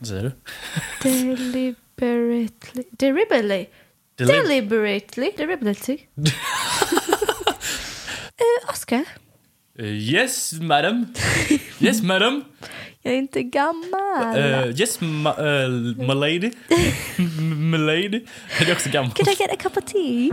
[0.00, 0.32] Vad säger du?
[1.02, 2.84] Deliberately.
[2.90, 3.66] Deliberately.
[4.18, 5.30] Deli- Deliberately.
[5.36, 5.98] Deliberately.
[8.40, 9.04] uh, Oscar,
[9.78, 11.06] Eh, yes, madam.
[11.78, 12.44] Yes, madam.
[13.02, 14.36] jag är inte gammal.
[14.38, 16.50] Uh, yes, ma uh, my lady.
[17.70, 18.24] my lady.
[18.58, 19.14] Det är också gammalt.
[19.16, 20.30] Can I get a cup of tea?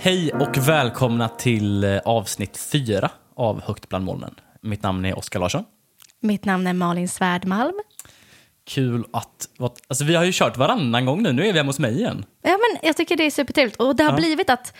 [0.00, 4.34] Hej och välkomna till eh, avsnitt fyra av Högt bland molnen.
[4.62, 5.64] Mitt namn är Oskar Larsson.
[6.20, 7.74] Mitt namn är Malin Svärdmalm.
[8.66, 9.48] Kul att...
[9.88, 11.32] Alltså vi har ju kört varannan gång nu.
[11.32, 12.24] Nu är vi hemma hos mig igen.
[12.42, 13.80] Ja, men jag tycker det är supertrevligt.
[13.80, 14.16] Och det har Ja.
[14.16, 14.74] blivit att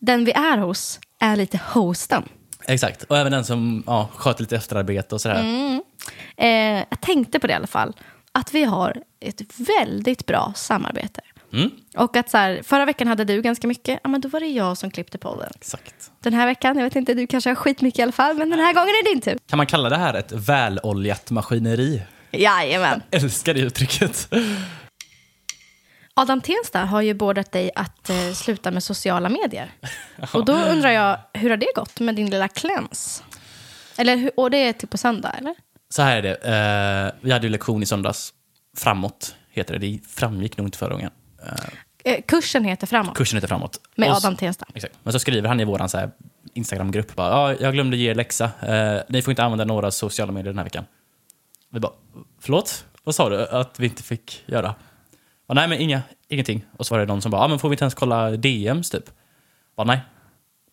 [0.00, 2.22] den vi är hos är lite hosten.
[2.66, 3.02] Exakt.
[3.02, 5.44] Och även den som ja, sköter lite efterarbete och sådär.
[6.36, 6.48] Eh,
[6.90, 7.96] jag tänkte på det i alla fall.
[8.32, 11.20] Att vi har ett väldigt bra samarbete.
[11.54, 11.70] Mm.
[11.96, 14.46] Och att så här, förra veckan hade du ganska mycket, ja men då var det
[14.46, 15.50] jag som klippte podden.
[15.54, 16.10] Exakt.
[16.20, 18.58] Den här veckan, jag vet inte, du kanske har skitmycket i alla fall, men den
[18.58, 19.38] här gången är det din tur.
[19.46, 22.02] Kan man kalla det här ett väloljat maskineri?
[22.30, 23.02] Jajamän.
[23.10, 24.28] Älskar det uttrycket.
[26.14, 29.70] Adam Tensta har ju beordrat dig att eh, sluta med sociala medier.
[30.32, 33.22] Och då undrar jag, hur har det gått med din lilla cleanse?
[33.96, 35.54] Eller, och det är typ på söndag, eller?
[35.90, 36.34] Så här är det.
[36.34, 38.32] Eh, vi hade ju lektion i söndags.
[38.76, 39.78] Framåt heter det.
[39.78, 41.10] Det framgick nog inte förra gången.
[41.46, 41.54] Eh,
[42.06, 43.80] Eh, kursen heter Framåt, kursen heter Framåt.
[43.94, 44.66] med Och Adam Tensta.
[44.74, 44.98] Exakt.
[45.02, 45.80] Men så skriver han i vår
[46.54, 48.44] Instagramgrupp bara, ja, jag glömde ge er läxa.
[48.44, 50.84] Eh, ni får inte använda några sociala medier den här veckan.
[51.70, 51.92] Vi bara,
[52.40, 52.84] förlåt?
[53.04, 54.74] Vad sa du att vi inte fick göra?
[55.46, 56.64] Ja, nej, men inga, ingenting.
[56.76, 58.90] Och så var det någon som bara, ja, men får vi inte ens kolla DMs
[58.90, 59.10] typ?
[59.76, 60.00] Ja, nej.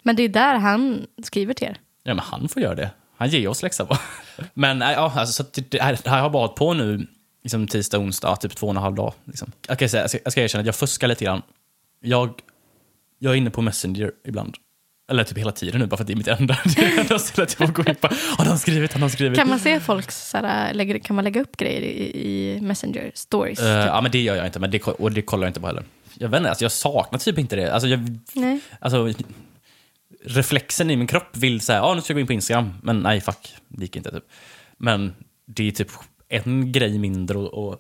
[0.04, 1.78] Men det är där han skriver till er.
[2.04, 2.92] Ja, men han får göra det.
[3.18, 4.00] Han ger oss läxa bara.
[4.54, 7.08] Men nej, ja, alltså, så det här det här har bara hållit på nu,
[7.44, 9.14] liksom tisdag, onsdag, typ två och en halv dag.
[9.26, 9.52] Liksom.
[9.68, 11.42] Jag, kan säga, jag, ska, jag ska erkänna att jag fuskar lite grann.
[12.02, 12.34] Jag,
[13.20, 14.58] jag är inne på Messenger ibland.
[15.12, 16.60] Eller typ hela tiden nu, bara för att det är mitt enda.
[16.76, 18.08] Det är enda stället jag får gå in på.
[18.38, 18.94] Har de skrivit?
[18.94, 19.38] Har de skrivit?
[19.38, 23.60] Kan man se folks, såhär, kan man lägga upp grejer i, i Messenger stories?
[23.60, 25.68] Eh, ja, men det gör jag inte, men det, och det kollar jag inte på
[25.68, 25.84] heller.
[26.14, 27.74] Jag vet inte, alltså, jag saknar typ inte det.
[27.74, 28.60] Alltså, jag, Nej.
[28.80, 29.14] alltså,
[30.26, 33.00] reflexen i min kropp vill säga, ja nu ska jag gå in på Instagram, men
[33.00, 34.24] nej fuck, det gick inte typ.
[34.78, 35.14] Men
[35.46, 35.90] det är typ
[36.32, 37.80] en grej mindre att,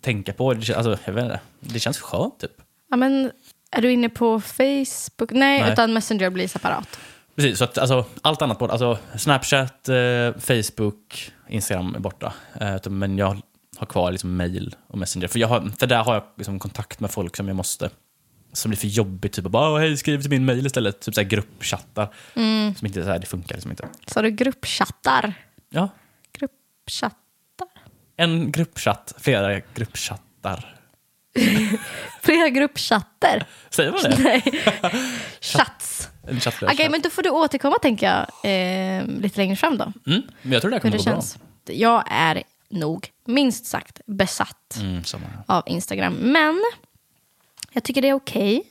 [0.00, 0.54] tänka på.
[0.54, 2.52] Det, alltså, jag vet inte, det känns skönt typ.
[2.90, 3.30] Ja, men
[3.70, 5.30] är du inne på Facebook?
[5.30, 5.72] Nej, Nej.
[5.72, 6.98] utan Messenger blir separat.
[7.36, 12.32] Precis, så att alltså, allt annat bort, alltså Snapchat, eh, Facebook, Instagram är borta.
[12.60, 13.40] Eh, utan- men jag
[13.78, 15.28] har kvar liksom mail och Messenger.
[15.28, 17.90] För, jag har, för där har jag liksom kontakt med folk som jag måste
[18.52, 21.00] som blir för jobbigt, typ bara "Åh, hej skriv till min mail istället.
[21.00, 22.14] Typ så här gruppchattar.
[22.76, 23.88] Som inte, så här, det funkar liksom inte.
[24.06, 25.34] Så har du gruppchattar?
[25.70, 25.88] Ja,
[26.38, 27.18] Gruppchattar?
[28.18, 30.74] En gruppchatt, flera gruppchattar.
[32.22, 33.46] Flera gruppchatter?
[33.70, 34.16] Säger man det?
[34.22, 34.42] Nej.
[35.40, 36.08] Chats.
[36.62, 39.92] Okej, men då får du återkomma tänker jag eh, lite längre fram då.
[40.06, 41.12] mm, men jag tror det här Hur kommer det gå bra.
[41.12, 41.38] känns.
[41.66, 45.02] Jag är nog minst sagt besatt Mm,
[45.46, 46.14] av Instagram.
[46.14, 46.62] Men
[47.72, 48.62] jag tycker det är okej.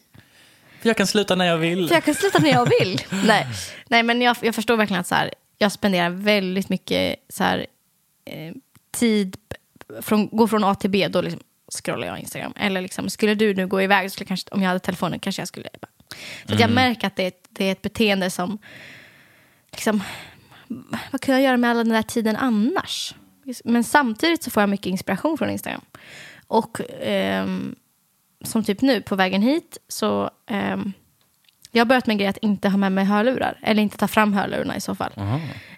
[0.81, 1.88] För jag kan sluta när jag vill.
[1.88, 3.02] För jag kan sluta när jag vill.
[3.25, 3.47] Nej,
[3.88, 7.66] Nej men jag, jag förstår verkligen att så här, jag spenderar väldigt mycket så här,
[8.25, 8.53] eh,
[9.00, 9.38] tid,
[10.02, 11.41] från, gå från A till B, då liksom
[11.72, 12.53] scrollar jag Instagram.
[12.56, 15.47] Eller liksom, skulle du nu gå iväg, skulle kanske, om jag hade telefonen kanske jag
[15.47, 15.69] skulle...
[15.81, 15.88] Bara.
[16.47, 18.58] Så att jag märker att det är, ett, det är ett beteende som...
[19.72, 20.03] Liksom,
[21.12, 23.16] vad kan jag göra med all den där tiden annars?
[23.63, 25.81] Men samtidigt så får jag mycket inspiration från Instagram.
[26.47, 27.75] Och ehm,
[28.44, 30.94] som typ nu på vägen hit så ehm,
[31.72, 33.59] jag har börjat med en grej att inte ha med mig hörlurar.
[33.62, 35.14] Eller inte ta fram hörlurarna i så fall.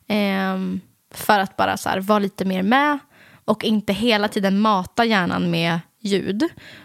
[0.08, 0.82] Ehm,
[1.12, 3.00] för att bara så här, vara lite mer med.
[3.50, 6.44] Och inte hela tiden mata hjärnan med ljud.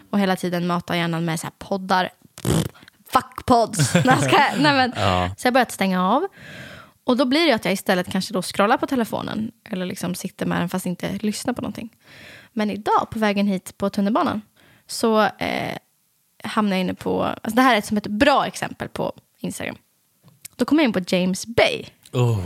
[0.09, 2.09] Och hela tiden mata hjärnan med så här poddar.
[2.43, 2.65] Pff,
[3.09, 3.93] fuck pods.
[4.05, 5.29] Nej, men, Ja.
[5.37, 6.27] Så jag börjat stänga av.
[7.03, 9.51] Och då blir det att jag istället kanske då scrollar på telefonen.
[9.69, 11.89] Eller liksom sitter med den fast inte lyssnar på någonting.
[12.53, 14.41] Men idag på vägen hit på tunnelbanan
[14.87, 15.77] så eh,
[16.43, 19.75] hamnade jag inne på, alltså det här är som ett bra exempel på Instagram.
[20.55, 22.39] Då kom jag in på James Bay, Oh.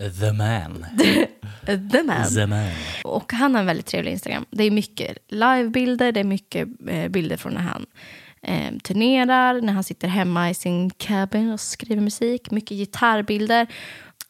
[0.00, 0.86] The man.
[1.66, 2.34] the man.
[2.34, 2.72] The man.
[3.04, 4.46] Och han har en väldigt trevlig Instagram.
[4.50, 7.86] Det är mycket livebilder, det är mycket eh, bilder från när han
[8.42, 12.50] eh, turnerar, när han sitter hemma i sin cabin och skriver musik.
[12.50, 13.66] Mycket gitarrbilder.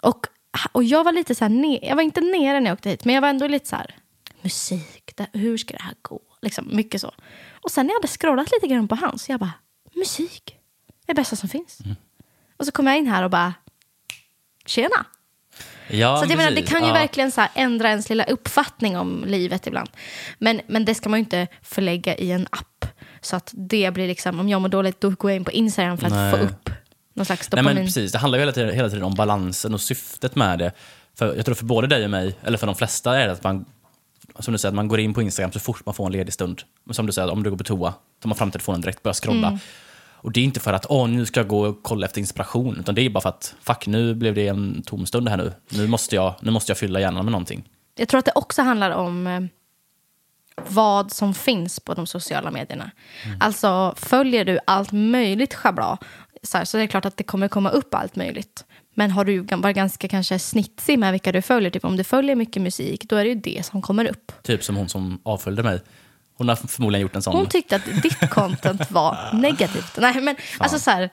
[0.01, 0.27] Och,
[0.73, 3.15] och jag var lite så här, jag var inte nere när jag åkte hit, men
[3.15, 3.97] jag var ändå lite så här,
[4.43, 6.21] musik, det, hur ska det här gå?
[6.43, 7.13] Liksom, mycket så.
[7.51, 9.53] Och sen när jag hade scrollat lite grann på hans, jag bara,
[9.95, 10.57] musik,
[10.87, 11.79] det är det bästa som finns.
[12.57, 13.55] Och så kom jag in här och bara,
[14.67, 15.07] tjena.
[15.93, 16.93] Ja, Så att jag menar, det kan ju Ja.
[16.93, 19.91] verkligen så ändra ens lilla uppfattning om livet ibland.
[20.39, 22.87] Men, men det ska man ju inte förlägga i en app.
[23.21, 25.99] Så att det blir liksom, om jag mår dåligt då går jag in på Instagram
[25.99, 26.31] för att Nej.
[26.33, 26.71] få upp
[27.15, 27.75] någon slags Nej, dopamin.
[27.77, 28.13] men precis.
[28.13, 30.73] Det handlar ju hela tiden, hela tiden om balansen och syftet med det.
[31.19, 33.45] För jag tror för både dig och mig, eller för de flesta, är det att
[33.45, 33.65] man,
[34.39, 36.33] som du säger, att man går in på Instagram så fort man får en ledig
[36.35, 36.63] stund.
[36.91, 39.15] Som du säger, om du går på toa, tar man fram telefonen direkt och börjar
[39.15, 39.49] scrolla.
[39.49, 39.59] Mm.
[40.23, 42.77] Och det är inte för att åh, nu ska jag gå och kolla efter inspiration,
[42.81, 45.53] utan det är bara för att fuck, nu blev det en tom stund här nu.
[45.69, 47.69] Nu måste jag, nu måste jag fylla hjärnan med någonting.
[47.97, 49.41] Jag tror att det också handlar om eh,
[50.69, 52.91] vad som finns på de sociala medierna.
[53.41, 55.99] Alltså följer du allt möjligt schabla
[56.43, 58.65] så, här, så är det klart att det kommer komma upp allt möjligt.
[58.95, 62.37] Men har du varit ganska kanske snitsig med vilka du följer, typ om du följer
[62.37, 64.33] mycket musik, då är det ju det som kommer upp.
[64.43, 65.81] Typ som hon som avföljde mig.
[66.41, 67.37] Hon har förmodligen gjort en sån.
[67.37, 69.99] Hon tyckte att ditt content var negativt.
[69.99, 71.11] Nej, men alltså så här,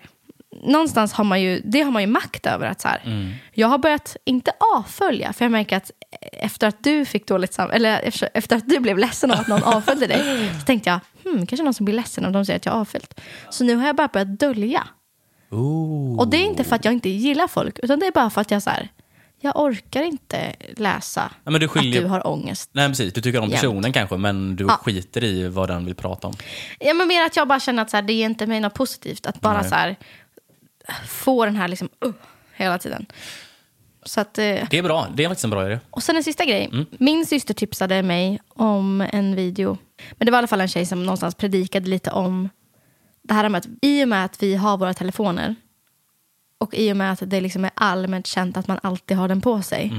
[0.64, 2.68] någonstans har man ju, det har man ju makt över.
[2.68, 3.34] att så här, Mm.
[3.54, 5.92] Jag har börjat, inte avfölja, för jag märker att
[6.32, 9.48] efter att du fick dåligt sam eller efter, efter att du blev ledsen av att
[9.48, 12.58] någon avföljde dig, så tänkte jag, hmm, kanske någon som blir ledsen om de säger
[12.58, 13.20] att jag har avföljt.
[13.50, 14.88] Så nu har jag bara börjat dölja.
[15.50, 16.20] Ooh.
[16.20, 18.42] Och det är inte för att jag inte gillar folk, utan det är bara för
[18.42, 18.90] att jag så här,
[19.40, 22.70] jag orkar inte läsa men du att skiljer- du har ångest.
[22.74, 23.14] Nej, precis.
[23.14, 23.54] Du tycker om Jämt.
[23.62, 24.78] personen kanske, men du Ja.
[24.84, 26.34] skiter i vad den vill prata om.
[26.80, 28.74] Ja, men mer att jag bara känner att så här, det ger inte mig något
[28.74, 29.70] positivt att bara Nej.
[29.70, 29.96] så här,
[31.08, 32.14] få den här liksom, uh,
[32.56, 33.06] hela tiden.
[34.04, 35.08] Så att, eh, Det är bra.
[35.14, 35.80] Det är faktiskt en bra idé.
[35.90, 36.70] och sen en sista grej.
[36.92, 39.78] Min syster tipsade mig om en video.
[40.12, 42.50] Men det var i alla fall en tjej som någonstans predikade lite om
[43.24, 45.56] det här med att i och med att vi har våra telefoner
[46.58, 49.42] och i och med att det liksom är allmänt känt att man alltid har den
[49.42, 49.94] på sig.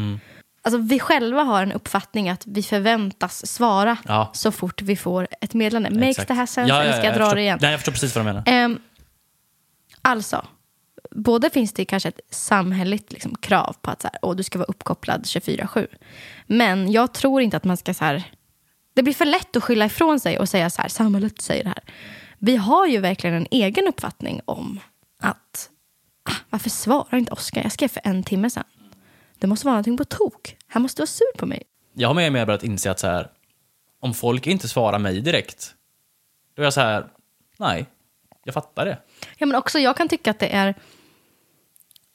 [0.62, 4.30] Alltså vi själva har en uppfattning att vi förväntas svara Ja.
[4.34, 5.90] så fort vi får ett meddelande.
[5.98, 6.28] Makes Exakt.
[6.28, 6.68] det här sense?
[6.68, 7.58] Ja, ja, eller ska jag dra förstår, det igen?
[7.62, 8.42] Nej, jag förstår precis vad du menar.
[8.46, 8.78] Ehm,
[10.02, 10.46] alltså,
[11.10, 14.58] både finns det kanske ett samhälleligt liksom, krav på att så här, åh, du ska
[14.58, 15.86] vara uppkopplad 24-7.
[16.46, 18.22] Men jag tror inte att man ska så här...
[18.94, 21.70] Det blir för lätt att skylla ifrån sig och säga så här, samhället säger det
[21.70, 21.82] här.
[22.38, 24.80] Vi har ju verkligen en egen uppfattning om
[25.22, 25.70] att
[26.28, 27.62] ah, varför svarar inte Oskar?
[27.62, 28.64] Jag skrev för en timme sedan.
[29.38, 30.56] Det måste vara någonting på tok.
[30.68, 31.62] Han måste vara sur på mig.
[31.94, 33.30] Jag har mer och mer börjat inse att så här,
[34.00, 35.74] om folk inte svarar mig direkt,
[36.56, 37.06] då är jag så här,
[37.56, 37.86] nej,
[38.44, 38.98] jag fattar det.
[39.38, 40.74] Ja, men också jag kan tycka att det är...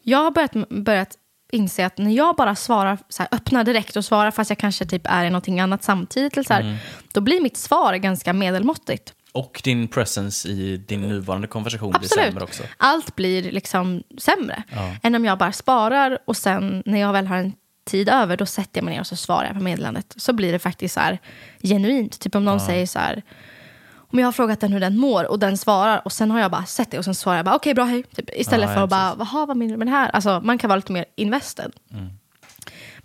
[0.04, 1.18] Jag har börjat, börjat
[1.52, 4.86] inse att när jag bara svarar, så här, öppnar direkt och svarar fast jag kanske
[4.86, 6.76] typ är i någonting annat samtidigt, eller så här, Mm.
[7.14, 9.14] då blir mitt svar ganska medelmåttigt.
[9.36, 12.26] Och din presence i din nuvarande konversation blir Absolut.
[12.26, 12.64] sämre också.
[12.78, 14.96] Allt blir liksom sämre Ja.
[15.04, 17.54] än om jag bara sparar och sen när jag väl har en
[17.86, 20.14] tid över då sätter jag mig ner och så svarar jag på meddelandet.
[20.18, 21.20] Så blir det faktiskt så här
[21.64, 22.20] genuint.
[22.20, 23.22] Typ om någon säger så här
[23.96, 26.52] om jag har frågat den hur den mår och den svarar och sen har jag
[26.52, 28.04] bara sett det och sen svarar jag bara okej bra hej.
[28.04, 30.10] Typ, istället Ja, för ja, att bara jaha vad menar du med det här?
[30.10, 31.72] Alltså man kan vara lite mer invested.
[31.92, 32.10] Mm.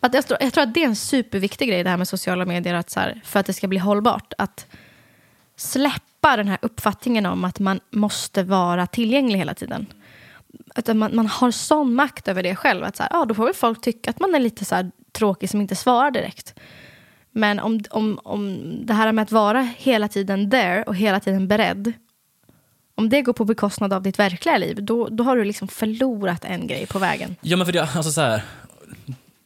[0.01, 2.45] Men jag, tror, jag tror att det är en superviktig grej det här med sociala
[2.45, 4.33] medier att så här, för att det ska bli hållbart.
[4.39, 4.67] Att
[5.59, 9.87] släppa den här uppfattningen om att man måste vara tillgänglig hela tiden.
[10.77, 12.85] Utan man, man har sån makt över det själv.
[12.85, 14.91] Att så här, ah, då får väl folk tycka att man är lite så här
[15.13, 16.55] tråkig som inte svarar direkt.
[17.31, 21.49] Men om, om, om det här med att vara hela tiden there och hela tiden
[21.49, 21.93] beredd.
[22.95, 26.45] Om det går på bekostnad av ditt verkliga liv, då, då har du liksom förlorat
[26.45, 27.37] en grej på vägen.
[27.41, 28.45] Ja, men för det, alltså så här,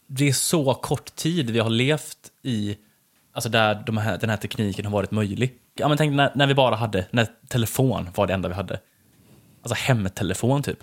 [0.07, 2.77] det är så kort tid vi har levt i,
[3.33, 5.59] alltså där de här, den här tekniken har varit möjlig.
[5.79, 8.81] Ja, men tänk när, när vi bara hade, när telefon var det enda vi hade.
[9.63, 10.79] Alltså hemtelefon typ.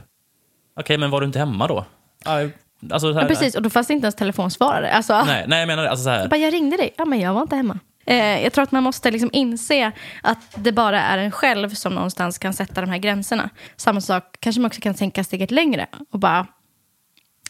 [0.79, 1.85] Okej, men var du inte hemma då?
[2.25, 2.49] Ja,
[2.91, 4.91] Alltså, så här, Ja, precis, och då fanns det inte ens telefonsvarare.
[4.91, 6.19] Alltså, Nej, nej, jag menar alltså så här.
[6.19, 6.93] Jag bara, jag ringde dig.
[6.97, 7.79] Ja, men jag var inte hemma.
[8.05, 9.91] Eh, jag tror att man måste liksom inse
[10.23, 13.49] att det bara är en själv som någonstans kan sätta de här gränserna.
[13.75, 16.47] Samma sak, kanske man också kan tänka steget längre och bara,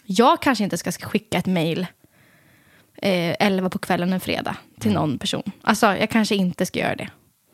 [0.05, 1.88] jag kanske inte ska skicka ett mejl
[3.01, 5.51] eh, 11 på kvällen en fredag till någon person.
[5.62, 7.10] Alltså, jag kanske inte ska göra det.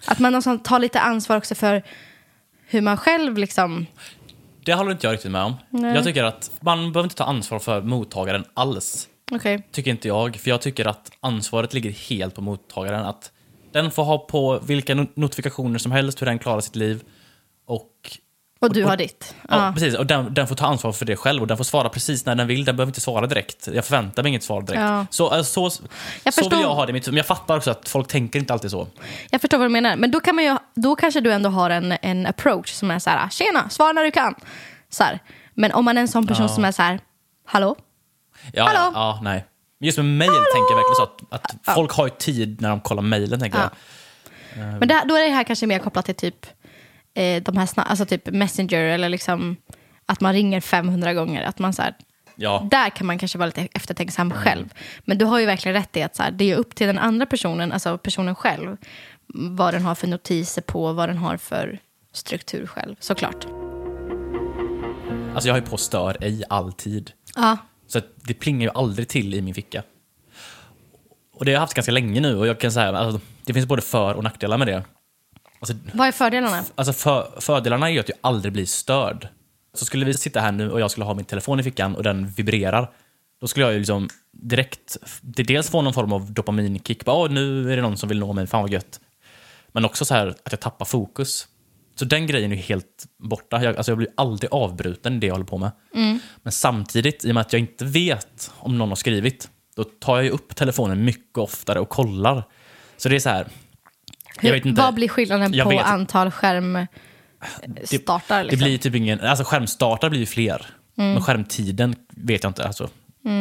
[0.07, 1.83] Att man någonstans tar lite ansvar också för
[2.67, 3.85] hur man själv liksom...
[4.65, 5.53] Det håller inte jag riktigt med om.
[5.69, 5.95] Nej.
[5.95, 9.07] Jag tycker att man behöver inte ta ansvar för mottagaren alls.
[9.31, 9.67] Okej.
[9.71, 10.35] Tycker inte jag.
[10.35, 13.05] För jag tycker att ansvaret ligger helt på mottagaren.
[13.05, 13.31] Att
[13.71, 17.03] den får ha på vilka no- notifikationer som helst, hur den klarar sitt liv.
[17.67, 17.91] Och,
[18.59, 19.35] Och du har ditt.
[19.49, 19.71] ja, Ja.
[19.73, 19.95] precis.
[19.95, 22.35] Och den, den får ta ansvar för det själv och den får svara precis när
[22.35, 22.65] den vill.
[22.65, 23.67] Den behöver inte svara direkt.
[23.73, 24.81] Jag förväntar mig inget svar direkt.
[24.81, 25.05] Ja.
[25.09, 25.83] Så, alltså, så,
[26.23, 28.53] Jag så vill jag ha det mitt Men jag fattar också att folk tänker inte
[28.53, 28.87] alltid så.
[29.29, 29.95] Jag förstår vad du menar.
[29.95, 32.99] Men då, kan man ju, då kanske du ändå har en, en approach som är
[32.99, 34.35] så här, tjena, svara när du kan.
[34.89, 35.19] Så här.
[35.53, 36.55] Men om man är en sån person Ja.
[36.55, 36.99] som är så här,
[37.45, 37.75] hallå?
[38.53, 38.91] Ja, Hallå?
[38.95, 39.45] ja, nej.
[39.79, 42.79] Just med mail tänker jag verkligen så att, att folk har ju tid när de
[42.79, 43.63] kollar tänker Ja.
[43.63, 43.71] jag.
[44.79, 46.45] Men det, då är det här kanske mer kopplat till typ,
[47.15, 49.55] eh, de här sna- alltså typ Messenger eller liksom
[50.05, 51.43] att man ringer 500 gånger.
[51.43, 51.93] Att man så här,
[52.37, 52.67] Ja.
[52.71, 54.73] Där kan man kanske vara lite eftertänksam själv.
[55.05, 56.97] Men du har ju verkligen rätt i att så här, det är upp till den
[56.99, 58.77] andra personen, alltså personen själv.
[59.27, 61.79] vad den har för notiser på, vad den har för
[62.13, 63.45] struktur själv, såklart.
[65.33, 67.11] Alltså jag har ju på stör ej alltid.
[67.35, 67.57] Ja,
[67.87, 69.83] Så det plingar ju aldrig till i min ficka.
[71.33, 73.65] Och det har jag haft ganska länge nu och jag kan säga alltså, det finns
[73.65, 74.83] både för och nackdelar med det.
[75.59, 76.63] Alltså, vad är fördelarna?
[76.75, 79.27] alltså för, fördelarna är ju att jag aldrig blir störd.
[79.73, 82.03] Så skulle vi sitta här nu och jag skulle ha min telefon i fickan och
[82.03, 82.91] den vibrerar.
[83.41, 87.05] Då skulle jag ju liksom direkt, dels få någon form av dopaminkick.
[87.05, 88.99] Bara, nu är det någon som vill nå mig, fan vad gött.
[89.71, 91.47] Men också så här att jag tappar fokus.
[91.95, 93.63] Så den grejen är helt borta.
[93.63, 95.71] Jag, alltså jag blir aldrig avbruten i det jag håller på med.
[96.43, 100.15] Men samtidigt, i och med att jag inte vet om någon har skrivit, då tar
[100.15, 102.43] jag ju upp telefonen mycket oftare och kollar.
[102.97, 103.47] Så det är så här,
[104.39, 104.81] Hur, jag vet inte.
[104.81, 108.37] Vad blir skillnaden Jag på vet- antal skärmstartar?
[108.37, 108.59] Det Liksom?
[108.65, 110.65] blir typ ingen, alltså skärmstartar blir ju fler.
[110.95, 112.67] Men skärmtiden vet jag inte.
[112.67, 112.89] Alltså,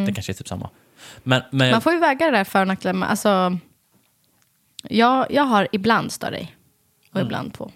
[0.06, 0.70] Det kanske är typ samma.
[1.22, 3.06] Men, men Man får ju väga det där för och nackdelar.
[3.06, 3.58] Alltså,
[4.82, 6.48] jag, jag har ibland större
[7.10, 7.26] och Mm.
[7.26, 7.70] ibland på.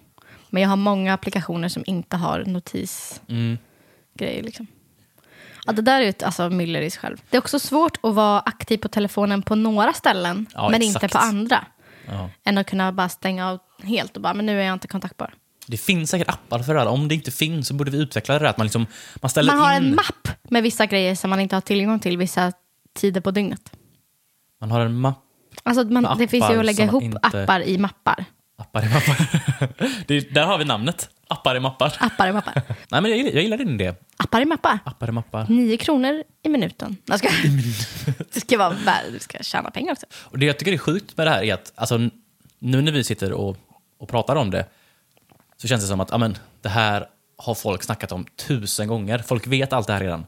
[0.51, 3.59] Men jag har många applikationer som inte har notisgrejer.
[4.19, 4.67] mm, Liksom.
[5.67, 7.17] Ja, det där är ju ett alltså, myller i sig själv.
[7.31, 11.03] Det är också svårt att vara aktiv på telefonen på några ställen, Ja, men exakt.
[11.03, 11.65] inte på andra.
[12.11, 12.31] Ja.
[12.45, 15.35] Än att kunna bara stänga av helt och bara, men nu är jag inte kontaktbar.
[15.67, 16.89] Det finns säkert appar för det här.
[16.89, 18.51] Om det inte finns så borde vi utveckla det där.
[18.51, 18.87] Att man, liksom,
[19.23, 19.83] man ställer Man har in...
[19.83, 22.53] en mapp med vissa grejer som man inte har tillgång till vissa
[22.99, 23.73] tider på dygnet.
[24.61, 25.25] Man har en mapp.
[25.63, 28.25] Alltså man, det finns ju att lägga ihop inte- appar i mappar.
[28.59, 29.29] Appar i mappar.
[30.07, 31.11] det, där har vi namnet.
[31.29, 31.97] Appar i mappar.
[32.01, 32.55] Appar i mappar.
[32.91, 33.95] Nej, men jag, gillar- jag gillar din idé.
[34.17, 34.79] Appar i mappar.
[34.85, 35.47] Appar i mappar.
[35.49, 36.97] Nio kronor i minuten.
[37.05, 37.29] Jag ska,
[38.35, 40.07] du, ska vara värd, du ska tjäna pengar också.
[40.13, 42.11] Och det jag tycker är sjukt med det här är att alltså, n-
[42.59, 43.57] nu när vi sitter och,
[43.99, 44.67] och pratar om det
[45.57, 47.07] så känns det som att amen, det här
[47.37, 49.19] har folk snackat om tusen gånger.
[49.19, 50.27] Folk vet allt det här redan.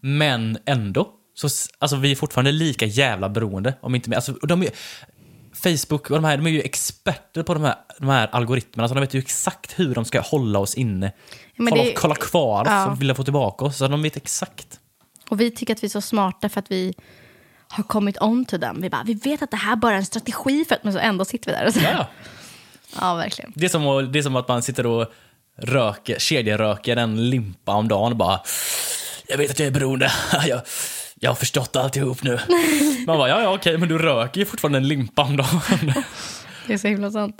[0.00, 3.74] Men ändå, så, s- alltså, vi är fortfarande lika jävla beroende.
[3.80, 4.16] Om inte mer.
[4.16, 4.70] Alltså, och de är,
[5.54, 8.88] Facebook och de här, de är ju experter på de här, de här algoritmerna.
[8.88, 11.12] Så de vet ju exakt hur de ska hålla oss inne.
[11.56, 12.86] men hålla, det- kolla kvar Ja.
[12.90, 13.76] och vilja få tillbaka oss.
[13.76, 14.80] Så de vet exakt.
[15.30, 16.94] Och vi tycker att vi är så smarta för att vi
[17.68, 18.80] har kommit on to them.
[18.82, 20.98] Vi bara, vi vet att det här bara är en strategi för att, men så
[20.98, 21.66] ändå sitter vi där.
[21.66, 21.80] Och så.
[21.80, 22.06] Ja,
[23.00, 23.14] ja.
[23.16, 23.52] verkligen.
[23.56, 25.06] Det är, som det är som att man sitter och
[25.58, 28.40] röker, kedjeröker en limpa om dagen och bara
[29.28, 30.12] Jag vet att jag är beroende.
[30.46, 30.60] Jag,
[31.24, 32.38] jag har förstått alltihop nu.
[33.06, 35.60] Man bara, ja, ja okej, men du röker ju fortfarande en limpa om dagen.
[36.66, 37.36] Det är så himla sant.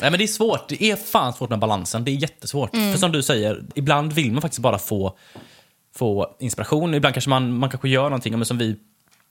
[0.00, 0.68] Nej, men det är svårt.
[0.68, 2.04] Det är fan svårt med balansen.
[2.04, 2.70] Det är jättesvårt.
[2.70, 5.16] För som du säger, ibland vill man faktiskt bara få,
[5.96, 6.94] få inspiration.
[6.94, 8.76] Ibland kanske man, man kanske gör någonting, men som vi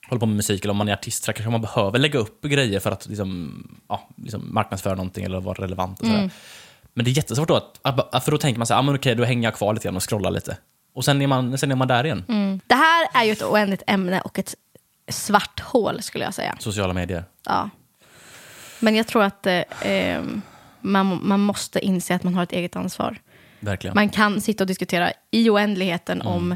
[0.09, 2.41] håller på med musik eller om man är artist så kanske man behöver lägga upp
[2.41, 3.53] grejer för att liksom,
[3.89, 5.99] ja, liksom marknadsföra någonting eller vara relevant.
[5.99, 6.29] Och sådär.
[6.93, 7.79] Men det är jättesvårt då, att,
[8.11, 9.83] att- för då tänker man så här, ah, men okej, då hänger jag kvar lite
[9.87, 10.57] grann och scrollar lite.
[10.93, 12.23] Och sen är man, sen är man där igen.
[12.67, 14.55] Det här är ju ett oändligt ämne och ett
[15.09, 16.55] svart hål skulle jag säga.
[16.59, 17.23] Sociala medier.
[17.45, 17.69] Ja.
[18.79, 19.59] Men jag tror att eh,
[19.91, 20.21] eh,
[20.81, 23.17] man, man måste inse att man har ett eget ansvar.
[23.59, 23.95] Verkligen.
[23.95, 26.55] Man kan sitta och diskutera i oändligheten om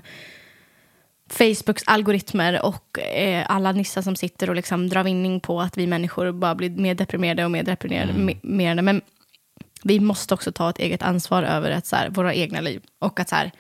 [1.30, 5.88] Facebooks algoritmer och eh, alla nissar som sitter och liksom drar vinning på att vi
[5.88, 8.14] människor bara blir mer deprimerade och mer deprimerade.
[8.14, 9.02] me- mer- Men
[9.84, 12.82] vi måste också ta ett eget ansvar över att, så här, våra egna liv.
[13.00, 13.52] Och att så här,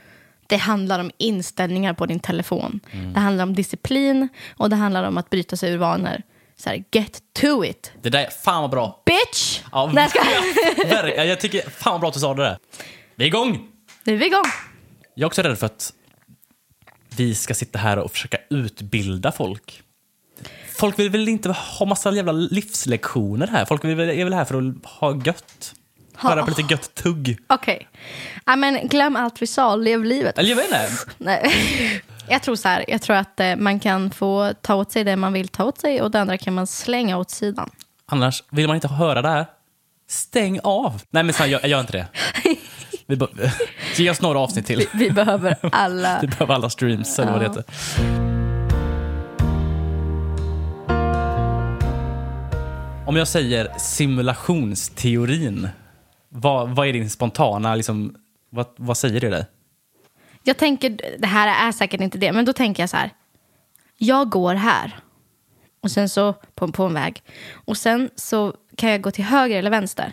[0.47, 2.79] det handlar om inställningar på din telefon.
[3.13, 6.21] Det handlar om disciplin och det handlar om att bryta sig ur vanor.
[6.57, 9.03] Så här, get to it, Det där, fan vad bra.
[9.05, 9.61] bitch!
[9.71, 10.89] Ja, Nej, jag skojar.
[11.03, 11.27] verkligen.
[11.27, 12.57] jag tycker, fan vad bra att du sa det där.
[13.15, 13.67] Vi är igång!
[14.03, 14.43] Nu är vi igång.
[15.15, 15.93] Jag är också rädd för att
[17.17, 19.81] vi ska sitta här och försöka utbilda folk.
[20.77, 23.65] Folk vill väl inte ha massa jävla livslektioner här?
[23.65, 25.73] Folk är väl här för att ha gött?
[26.17, 27.37] Höra på lite gött tugg.
[27.49, 27.87] Okej.
[28.45, 30.37] Ja, men glöm allt vi sa, lev livet.
[30.37, 30.89] Eller jag vet inte.
[31.17, 31.51] Nej.
[32.29, 35.15] Jag tror så här, jag tror att eh, man kan få ta åt sig det
[35.15, 37.69] man vill ta åt sig och det andra kan man slänga åt sidan.
[38.05, 39.45] Annars, vill man inte höra det här,
[40.09, 41.01] stäng av.
[41.09, 42.07] Nej men snälla, jag, gör inte det.
[43.07, 43.19] Vi
[44.03, 44.87] ge oss några avsnitt till.
[44.93, 46.19] Vi behöver alla...
[46.21, 47.51] Vi behöver alla streams, eller vad det Ja.
[47.51, 47.63] heter.
[53.07, 55.69] Om jag säger simulationsteorin,
[56.35, 58.15] vad, vad är din spontana, liksom,
[58.49, 59.45] vad, vad säger det dig?
[60.43, 63.09] Jag tänker, det här är säkert inte det, men då tänker jag så här.
[63.97, 64.99] Jag går här.
[65.81, 67.21] Och sen så på, på en väg.
[67.53, 70.11] Och sen så kan jag gå till höger eller vänster.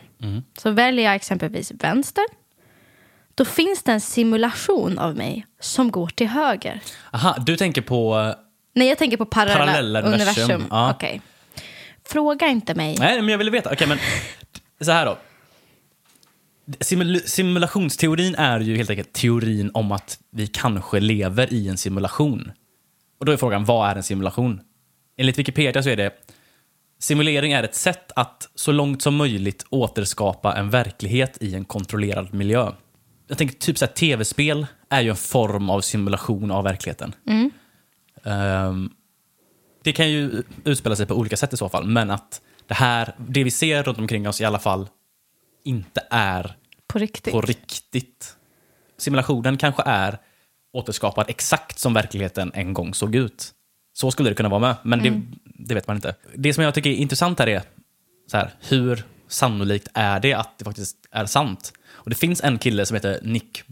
[0.59, 2.25] Så väljer jag exempelvis vänster.
[3.35, 6.81] Då finns det en simulation av mig som går till höger.
[7.11, 8.35] Aha, du tänker på...
[8.75, 10.67] Nej, jag tänker på parallella, Parallella universum, universum.
[10.71, 10.91] ja.
[10.91, 11.21] Okej.
[12.05, 12.97] Fråga inte mig.
[12.99, 13.73] Nej, men jag ville veta.
[13.73, 13.99] Okej, men
[14.81, 15.19] så här då.
[16.81, 22.53] Simul simulationsteorin är ju helt enkelt teorin om att vi kanske lever i en simulation.
[23.21, 24.61] Och då är frågan, vad är en simulation?
[25.17, 26.13] Enligt Wikipedia så är det
[26.99, 32.35] Simulering är ett sätt att så långt som möjligt återskapa en verklighet i en kontrollerad
[32.35, 32.73] miljö.
[33.29, 37.15] Jag tänker typ så tv-spel är ju en form av simulation av verkligheten.
[38.25, 38.91] Ehm,
[39.85, 43.15] det kan ju utspela sig på olika sätt i så fall, men att det här,
[43.19, 44.89] det vi ser runt omkring oss i alla fall
[45.65, 46.57] inte är
[46.93, 47.33] På riktigt.
[47.33, 48.37] på riktigt.
[48.99, 50.19] Simulationen kanske är
[50.73, 53.53] återskapad exakt som verkligheten en gång såg ut.
[53.93, 56.15] Så skulle det kunna vara med, men det, det vet man inte.
[56.35, 57.63] Det som jag tycker är intressant här är
[58.31, 61.73] så här, hur sannolikt är det att det faktiskt är sant?
[61.91, 63.63] Och det finns en kille som heter Nick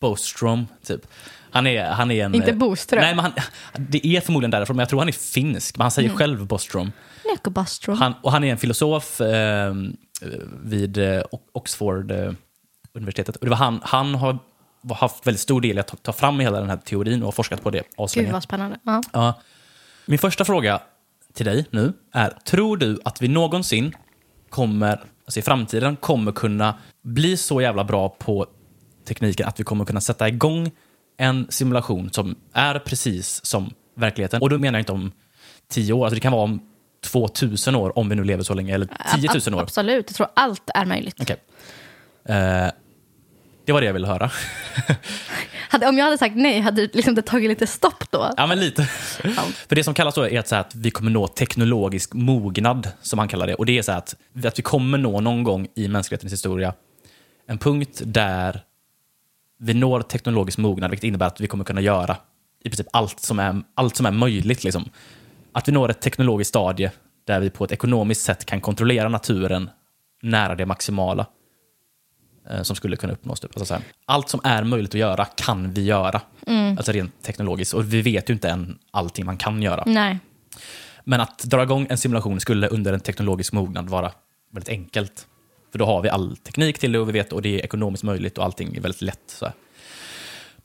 [0.00, 1.06] Bostrom, typ.
[1.50, 2.34] Han är, han är en...
[2.34, 3.00] Inte Boström.
[3.00, 3.32] Nej, men han,
[3.76, 5.76] det är förmodligen därifrån, men jag tror han är finsk.
[5.76, 6.92] Men han säger själv Bostrom.
[7.32, 7.98] Nico Bostrom.
[7.98, 9.74] Han, och han är en filosof eh,
[10.62, 12.32] vid eh, Oxford eh,
[12.94, 13.36] universitetet.
[13.36, 14.38] Och det var han, han har
[14.94, 17.32] haft väldigt stor del i att ta, ta fram hela den här teorin och har
[17.32, 18.32] forskat på det Gud aslänge.
[18.32, 18.78] vad spännande.
[18.82, 19.02] Ja.
[19.12, 19.40] Ja.
[20.06, 20.80] Min första fråga
[21.34, 23.94] till dig nu är, tror du att vi någonsin
[24.50, 28.46] kommer, alltså i framtiden, kommer kunna bli så jävla bra på
[29.08, 30.70] tekniken att vi kommer kunna sätta igång
[31.16, 34.42] en simulation som är precis som verkligheten?
[34.42, 35.12] Och då menar jag inte om
[35.68, 36.70] tio år, alltså det kan vara om
[37.04, 39.62] 2000 år, om vi nu lever så länge, eller 10 000 Ab- år.
[39.62, 41.16] Absolut, jag tror allt är möjligt.
[41.20, 41.36] Okej.
[42.28, 42.68] Eh,
[43.64, 44.30] det var det jag ville höra.
[45.68, 48.30] Hade, om jag hade sagt nej, hade liksom det tagit lite stopp då?
[48.36, 48.84] Ja, men lite.
[49.68, 53.18] För det som kallas då är att, så att vi kommer nå teknologisk mognad, som
[53.18, 53.54] han kallar det.
[53.54, 56.74] Och det är så att, att vi kommer nå någon gång i mänsklighetens historia
[57.46, 58.60] en punkt där
[59.58, 62.16] vi når teknologisk mognad, vilket innebär att vi kommer kunna göra
[62.64, 64.64] i princip allt som är, allt som är möjligt.
[64.64, 64.88] Liksom.
[65.52, 66.90] Att vi når ett teknologiskt stadie
[67.24, 69.70] där vi på ett ekonomiskt sätt kan kontrollera naturen
[70.22, 71.26] nära det maximala
[72.62, 73.40] som skulle kunna uppnås.
[73.40, 73.50] Typ.
[73.50, 76.20] Alltså så här, allt som är möjligt att göra kan vi göra.
[76.76, 77.74] Alltså rent teknologiskt.
[77.74, 79.82] Och vi vet ju inte än allting man kan göra.
[79.86, 80.18] Nej.
[81.04, 84.12] Men att dra igång en simulation skulle under en teknologisk mognad vara
[84.50, 85.26] väldigt enkelt.
[85.72, 88.04] För då har vi all teknik till det och vi vet och det är ekonomiskt
[88.04, 89.22] möjligt och allting är väldigt lätt.
[89.26, 89.54] Så här.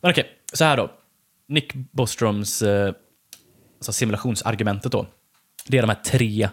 [0.01, 0.91] Men okej, så här då.
[1.47, 2.93] Nick Bostroms eh,
[3.77, 5.07] alltså simulationsargumentet då.
[5.67, 6.49] Det är de här tre,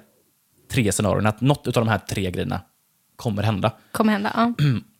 [0.70, 1.28] tre scenarierna.
[1.28, 2.60] Att något av de här tre grejerna
[3.16, 3.72] kommer hända.
[3.92, 4.32] Kommer hända.
[4.34, 4.64] Ja.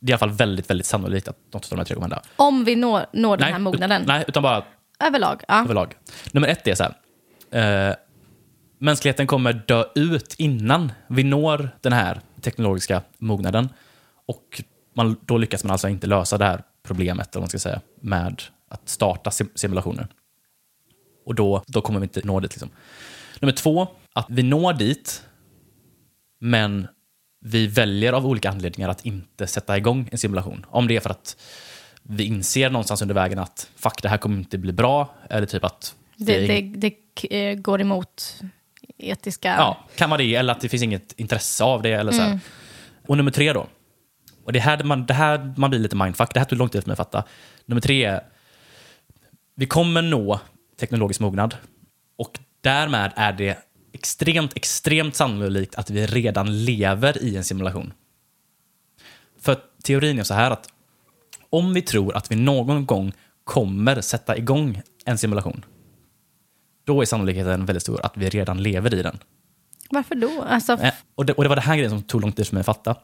[0.00, 2.04] Det är i alla fall väldigt, väldigt sannolikt att något av de här tre kommer
[2.06, 2.22] hända.
[2.36, 4.02] Om vi når, når den här ut- mognaden.
[4.06, 4.64] nej, utan bara
[5.04, 5.42] Överlag.
[5.48, 5.60] Ja.
[5.64, 5.94] överlag.
[6.32, 6.84] Nummer ett är så
[7.50, 7.88] här.
[7.90, 7.94] Eh,
[8.78, 13.68] mänskligheten kommer dö ut innan vi når den här teknologiska mognaden.
[14.26, 14.62] Och
[14.96, 17.80] man, då lyckas man alltså inte lösa det här problemet, eller vad man ska säga,
[18.00, 20.06] med att starta sim- simulationer.
[21.26, 22.50] Och då, då kommer vi inte nå dit.
[22.52, 22.70] Liksom.
[23.40, 25.24] Nummer två, att vi når dit,
[26.38, 26.88] men
[27.40, 30.66] vi väljer av olika anledningar att inte sätta igång en simulation.
[30.68, 31.36] Om det är för att
[32.02, 35.14] vi inser någonstans under vägen att fuck, det här kommer inte bli bra.
[35.30, 38.40] Eller typ att Det, är- det, det eh, går emot
[38.98, 39.48] etiska...
[39.48, 41.92] Ja, kan vara det, eller att det finns inget intresse av det.
[41.92, 42.40] Eller så här.
[43.06, 43.66] Och nummer tre då.
[44.44, 46.34] Och det här man, det här man blir lite mindfuck.
[46.34, 47.24] Det här tog lång tid för mig att fatta.
[47.66, 48.20] Nummer tre är,
[49.54, 50.40] vi kommer nå
[50.80, 51.56] teknologisk mognad.
[52.16, 53.58] Och därmed är det
[53.92, 57.92] extremt, extremt sannolikt att vi redan lever i en simulation.
[59.40, 60.68] För teorin är så här att
[61.50, 63.12] om vi tror att vi någon gång
[63.44, 65.64] kommer sätta igång en simulation,
[66.84, 69.18] då är sannolikheten väldigt stor att vi redan lever i den.
[69.90, 70.42] Varför då?
[70.42, 72.54] Alltså, Eh, Och det, och det var det här grejen som tog lång tid för
[72.54, 72.96] mig att fatta.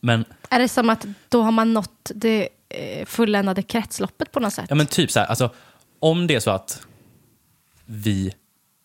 [0.00, 4.52] Men, Är det som att då har man nått det eh, fulländade kretsloppet på något
[4.52, 4.66] sätt?
[4.68, 5.50] ja, men typ så här, alltså,
[5.98, 6.86] om det är så att
[7.86, 8.34] vi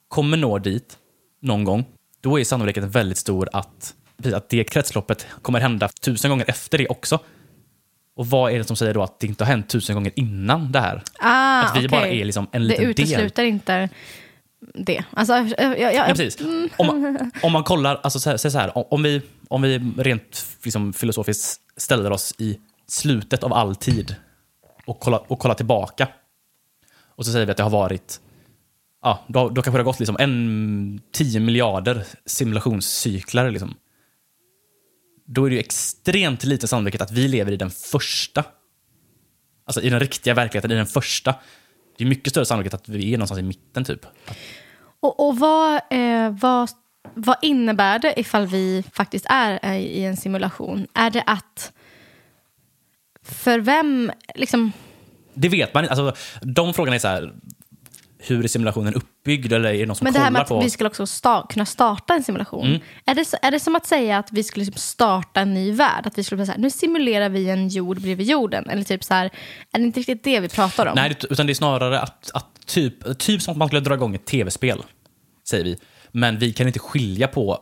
[0.07, 0.97] kommer nå dit
[1.39, 1.85] någon gång,
[2.21, 3.93] då är sannolikheten väldigt stor att,
[4.33, 7.19] att det kretsloppet kommer hända tusen gånger efter det också.
[8.15, 10.71] Och vad är det som säger då att det inte har hänt tusen gånger innan
[10.71, 11.03] det här?
[11.19, 11.87] Ah, att vi okej.
[11.89, 12.91] bara är liksom en Det liten del.
[12.91, 13.89] utesluter inte
[14.73, 15.03] det.
[15.13, 16.37] Alltså, jag, jag, Ja, precis.
[16.77, 19.77] Om man, om man kollar, alltså så här, så här, om- om vi, om vi
[19.97, 24.15] rent liksom, filosofiskt ställer oss i slutet av all tid
[24.85, 26.07] och kollar, och kollar tillbaka.
[27.15, 28.19] Och så säger vi att det har varit,
[29.01, 33.51] ja, då, då kanske det har gått liksom en 10 miljarder simulationscyklar.
[33.51, 33.75] Liksom.
[35.25, 38.43] Då är det ju extremt liten sannolikhet att vi lever i den första.
[39.65, 41.35] Alltså i den riktiga verkligheten, i den första.
[41.97, 44.05] Det är mycket större sannolikhet att vi är någonstans i mitten typ.
[44.99, 46.69] Och, och vad, eh, vad,
[47.13, 50.87] vad innebär det ifall vi faktiskt är eh, i en simulation?
[50.93, 51.71] Är det att...
[53.23, 54.11] För vem...
[54.35, 54.71] Liksom,
[55.33, 55.93] Det vet man inte.
[55.93, 57.33] Alltså, de frågorna är så här,
[58.21, 59.53] hur är simulationen uppbyggd?
[59.53, 60.53] Eller är det någon som men det här med att på?
[60.53, 60.63] Mm.
[60.63, 62.79] vi skulle också sta- kunna starta en simulation.
[63.05, 65.71] Är, det, så- är det som att säga att vi skulle liksom starta en ny
[65.71, 66.07] värld?
[66.07, 68.69] Att vi skulle säga nu simulerar vi en jord bredvid jorden?
[68.69, 69.25] Eller typ så här,
[69.73, 70.95] är det inte riktigt det vi pratar om?
[70.95, 74.15] Nej, utan det är snarare att, att typ, typ som att man skulle dra igång
[74.15, 74.83] ett tv-spel,
[75.49, 75.77] säger vi.
[76.11, 77.59] Men vi kan inte skilja på...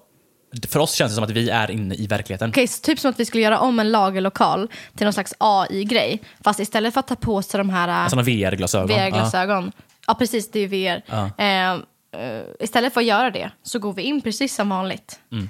[0.67, 2.67] För oss känns det som att vi är inne i verkligheten.
[2.67, 6.21] Så typ som att vi skulle göra om en lagerlokal till någon slags AI-grej.
[6.43, 8.87] Fast istället för att ta på sig de här äh, Sådana VR-glasögon.
[8.87, 9.71] VR-glasögon.
[9.77, 9.83] Ja.
[10.13, 11.01] Precis, det är VR.
[11.05, 11.31] Ja.
[11.37, 11.73] Eh,
[12.21, 15.19] eh, istället för att göra det så går vi in precis som vanligt.
[15.31, 15.49] Mm.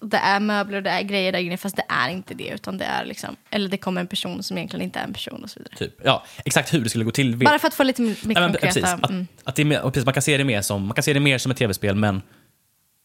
[0.00, 2.48] Det är möbler och det är grejer där inne, fast det är inte det.
[2.48, 5.42] Utan det är liksom, eller det kommer en person som egentligen inte är en person
[5.42, 5.76] och så vidare.
[5.76, 6.00] Typ.
[6.04, 7.36] Ja, exakt hur det skulle gå till.
[7.36, 8.66] Bara för att få lite mer men konkreta...
[8.66, 9.26] precis, att, mm.
[9.44, 11.12] att det är mer, och precis, man, kan se det mer som, man kan se
[11.12, 12.22] det mer som ett tv-spel, men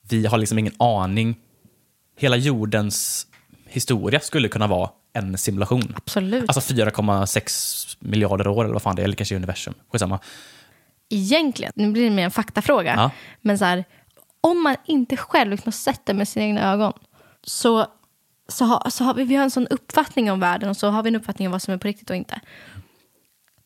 [0.09, 1.35] vi har liksom ingen aning.
[2.17, 3.27] Hela jordens
[3.67, 5.93] historia skulle kunna vara en simulation.
[5.97, 6.49] Absolut.
[6.49, 9.73] Alltså 4,6 miljarder år eller vad fan det är, eller kanske universum.
[9.91, 10.19] Skitsamma.
[11.09, 12.93] Egentligen, nu blir det mer en faktafråga.
[12.95, 13.11] Ja.
[13.41, 13.85] Men så här,
[14.41, 16.93] om man inte själv liksom har sett det med sina egna ögon
[17.43, 17.87] så,
[18.47, 21.03] så, har, så har vi, vi har en sån uppfattning om världen och så har
[21.03, 22.39] vi en uppfattning om vad som är på riktigt och inte.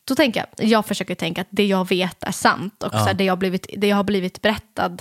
[0.08, 3.14] Då tänker jag, jag försöker tänka att det jag vet är sant och så här,
[3.14, 4.98] det, jag har blivit, det jag har blivit berättad,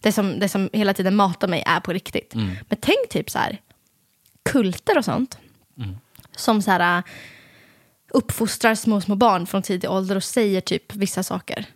[0.00, 2.34] det som, det som hela tiden matar mig är på riktigt.
[2.68, 3.60] Men tänk typ så här,
[4.42, 5.38] kulter och sånt.
[6.36, 7.04] Som så här, äh,
[8.10, 11.66] uppfostrar små, små barn från tidig ålder och säger typ vissa saker.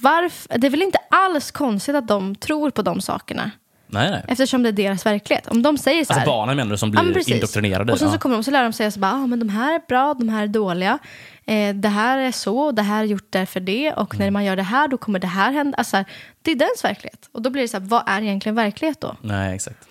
[0.00, 0.58] Varför?
[0.58, 3.50] Det är väl inte alls konstigt att de tror på de sakerna.
[3.86, 4.24] Nej, nej.
[4.28, 5.46] Eftersom det är deras verklighet.
[5.46, 6.20] Om de säger så här.
[6.20, 7.34] Alltså barnen menar du som Ja, blir precis.
[7.34, 7.92] indoktrinerade?
[7.92, 8.18] Och sen så ja.
[8.18, 10.28] kommer de så lär de sig så bara, ah, men de här är bra, de
[10.28, 10.98] här är dåliga.
[11.44, 13.92] Eh, det här är så, det här är gjort därför det.
[13.92, 14.24] Och Mm.
[14.24, 15.78] när man gör det här, då kommer det här hända.
[15.78, 16.04] Alltså,
[16.42, 17.28] det är dens verklighet.
[17.32, 19.16] Och då blir det så här, vad är egentligen verklighet då?
[19.20, 19.88] Nej, exakt.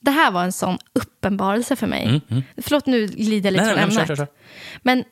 [0.00, 2.20] Det här var en sån uppenbarelse för mig.
[2.56, 4.08] Förlåt, nu glider jag lite Mm, Nej, från men ämnet.
[4.08, 4.28] kör, kör, kör.
[4.82, 5.04] Men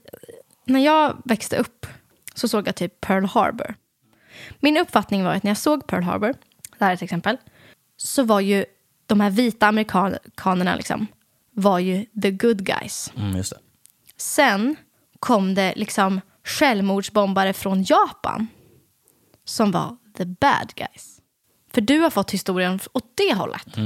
[0.64, 1.86] när jag växte upp
[2.34, 3.74] så såg jag typ Pearl Harbor.
[4.60, 6.34] Min uppfattning var att när jag såg Pearl Harbor,
[6.78, 7.36] det här är ett exempel,
[7.96, 8.64] så var ju
[9.06, 11.06] de här vita amerikanerna liksom,
[11.52, 13.12] var ju the good guys.
[13.16, 13.58] Mm, just det.
[14.16, 14.76] Sen
[15.20, 18.46] kom det liksom självmordsbombare från Japan
[19.44, 21.20] som var the bad guys.
[21.72, 23.76] För du har fått historien åt det hållet.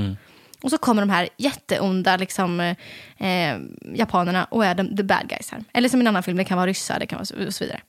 [0.62, 2.76] Och så kommer de här jätteonda liksom, eh,
[3.28, 3.58] eh,
[3.94, 5.64] japanerna och är de, the bad guys här.
[5.72, 7.64] Eller som i en annan film, det kan vara ryssar det kan vara och så
[7.64, 7.80] vidare.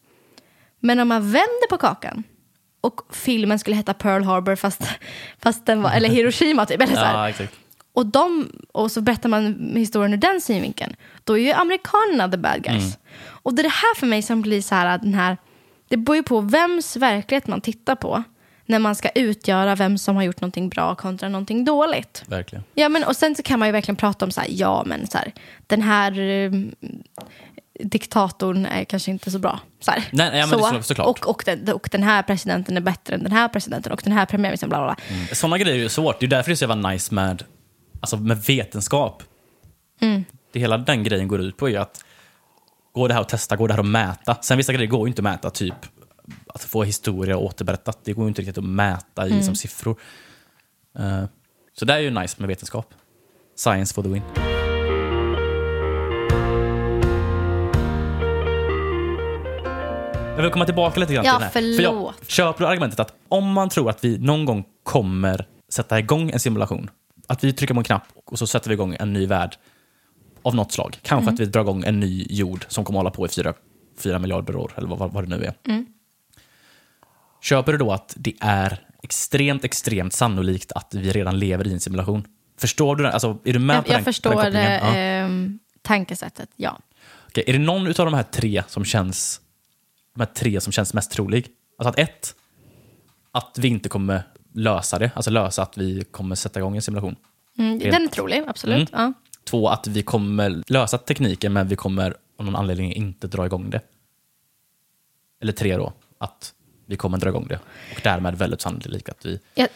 [0.80, 2.24] Men om man vänder på kakan
[2.82, 4.82] och filmen skulle heta Pearl Harbor fast,
[5.40, 6.82] fast den var, eller Hiroshima typ.
[6.82, 7.14] Eller så här.
[7.14, 7.54] Ja, exakt.
[7.94, 10.96] Och, de, och så berättar man historien ur den synvinkeln.
[11.24, 12.98] Då är ju amerikanerna the bad guys.
[13.24, 15.38] Och det är det här för mig som blir så här, den här...
[15.88, 18.24] Det beror ju på vems verklighet man tittar på
[18.72, 22.24] när man ska utgöra vem som har gjort någonting bra kontra någonting dåligt.
[22.28, 22.64] Verkligen.
[22.74, 25.08] Ja, men, och sen så kan man ju verkligen prata om så här, ja men
[25.08, 25.32] så här,
[25.68, 26.52] den här eh,
[27.80, 29.60] diktatorn är kanske inte så bra.
[29.80, 30.04] Så här.
[30.12, 31.08] Nej, ja, men det så- såklart.
[31.08, 34.14] Och, och, den, och den här presidenten är bättre än den här presidenten och den
[34.14, 35.16] här premiärministern, bla bla bla.
[35.16, 35.28] Mm.
[35.32, 36.20] Sådana grejer är ju svårt.
[36.20, 37.44] Det är därför det är så jävla nice med,
[38.02, 39.24] alltså med vetenskap.
[40.02, 40.26] Mm.
[40.54, 42.04] Det hela den grejen går ut på är ju att
[42.94, 44.38] går det här att testa, går det här att mäta?
[44.42, 45.76] Sen vissa grejer går ju inte att mäta, typ
[46.64, 48.00] att få historia återberättat.
[48.04, 49.44] Det går inte riktigt att mäta i Mm.
[49.44, 50.00] som siffror.
[51.00, 51.24] Eh,
[51.74, 52.94] så det är ju nice med vetenskap.
[53.56, 54.22] Science for the win.
[60.36, 61.94] Jag vill komma tillbaka lite grann Ja, till den här.
[61.94, 66.32] För jag köper argumentet att om man tror att vi någon gång kommer sätta igång
[66.32, 66.90] en simulation,
[67.28, 69.56] att vi trycker på en knapp och så sätter vi igång en ny värld
[70.42, 70.98] av något slag.
[71.02, 71.34] Kanske Mm.
[71.34, 73.54] att vi drar igång en ny jord som kommer hålla på i fyra,
[73.98, 75.54] fyra miljarder år, eller vad, vad det nu är.
[75.68, 75.86] Mm.
[77.42, 81.80] Köper du då att det är extremt, extremt sannolikt att vi redan lever i en
[81.80, 82.28] simulation?
[82.58, 83.12] Förstår du det?
[83.12, 84.72] Alltså, är du med Jag, på den, jag förstår på den kopplingen?
[84.72, 84.88] Ja.
[84.88, 86.80] eh, ehm, tankesättet, ja.
[87.28, 89.42] Okej, är det någon av de här tre som känns
[90.16, 91.48] de här tre som känns mest trolig?
[91.78, 92.36] Alltså att ett,
[93.32, 94.24] att vi inte kommer
[94.54, 97.16] lösa det, alltså lösa att vi kommer sätta igång en simulation.
[97.58, 98.90] Mm, den är trolig, absolut.
[98.92, 99.14] Ja.
[99.44, 103.70] Två, att vi kommer lösa tekniken men vi kommer av någon anledning inte dra igång
[103.70, 103.82] det.
[105.42, 106.54] Eller tre då, att
[106.92, 107.60] vi kommer dra igång det.
[107.96, 109.40] Och därmed väldigt sannolikt att vi...
[109.56, 109.68] Jag,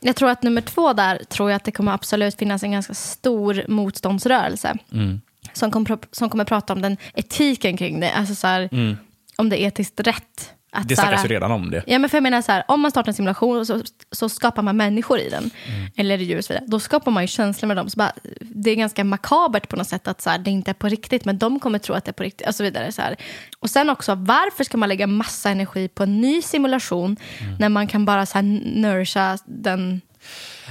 [0.00, 2.94] jag tror att nummer två där tror jag att det kommer absolut finnas en ganska
[2.94, 4.76] stor motståndsrörelse.
[4.92, 5.20] Mm.
[5.52, 8.12] Som, kommer, som kommer prata om den etiken kring det.
[8.12, 8.68] Alltså så här,
[9.36, 10.52] om det är etiskt rätt.
[10.70, 10.88] Att Mm.
[10.88, 11.82] Det snackas ju redan om det.
[11.86, 13.80] Ja, men för jag menar så här, om man startar en simulation så,
[14.12, 15.50] så skapar man människor i den,
[15.96, 16.64] eller djur och så vidare.
[16.68, 17.90] Då skapar man ju känslor med dem.
[17.90, 20.74] Så bara, det är ganska makabert på något sätt att så här, det inte är
[20.74, 22.48] på riktigt, men de kommer tro att det är på riktigt.
[22.48, 22.92] Och så vidare.
[22.92, 23.16] Så här.
[23.60, 27.16] Och sen också, varför ska man lägga massa energi på en ny simulation
[27.58, 28.42] när man kan bara så här,
[28.80, 30.00] nourisha den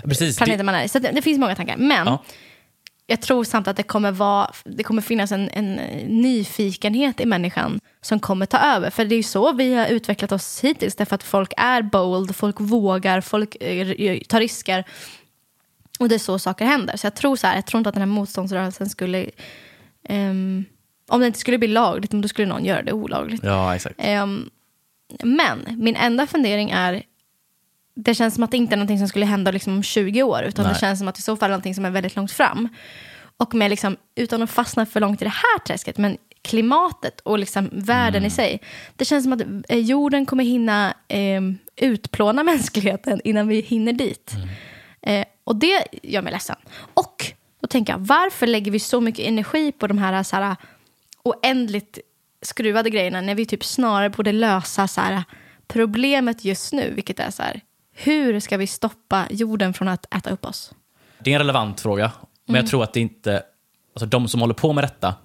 [0.04, 0.38] Precis.
[0.38, 0.90] planeten Det, man är i?
[0.90, 1.78] Så det, det finns många tankar.
[1.78, 2.24] Men Ja.
[3.10, 5.76] Jag tror samt att det kommer, vara, det kommer finnas en, en
[6.22, 8.90] nyfikenhet i människan som kommer ta över.
[8.90, 10.96] För det är ju så vi har utvecklat oss hittills.
[10.96, 14.84] Därför att folk är bold, folk vågar, folk eh, tar risker.
[16.00, 16.98] Och det är så saker händer.
[16.98, 19.30] Så jag tror, så här, jag tror inte att den här motståndsrörelsen skulle...
[20.04, 20.66] ehm,
[21.10, 23.44] om det inte skulle bli lagligt, då skulle någon göra det olagligt.
[23.44, 23.96] ja, exakt.
[23.98, 24.50] Ehm,
[25.24, 27.04] men min enda fundering är
[27.98, 30.44] det känns som att det inte är någonting som skulle hända liksom om 20 år,
[30.44, 30.74] utan Nej.
[30.74, 32.70] det känns som att i så fall är någonting som är väldigt långt fram.
[33.38, 37.40] Och med liksom, utan att fastna för långt i det här träsket, men klimatet och
[37.40, 38.62] liksom världen i sig.
[38.96, 41.42] Det känns som att eh, jorden kommer hinna eh,
[41.76, 44.32] utplåna mänskligheten innan vi hinner dit.
[45.02, 46.56] Eh, och det gör mig ledsen.
[46.94, 50.56] Och då tänker jag, varför lägger vi så mycket energi på de här, så här
[51.24, 52.00] oändligt
[52.42, 55.24] skruvade grejerna när vi typ snarare borde lösa så här,
[55.68, 57.62] problemet just nu, vilket är så här,
[57.98, 60.74] hur ska vi stoppa jorden från att äta upp oss?
[61.20, 62.12] Det är en relevant fråga,
[62.46, 62.64] men Mm.
[62.64, 63.44] jag tror att det inte...
[63.96, 65.16] Alltså de som håller på med detta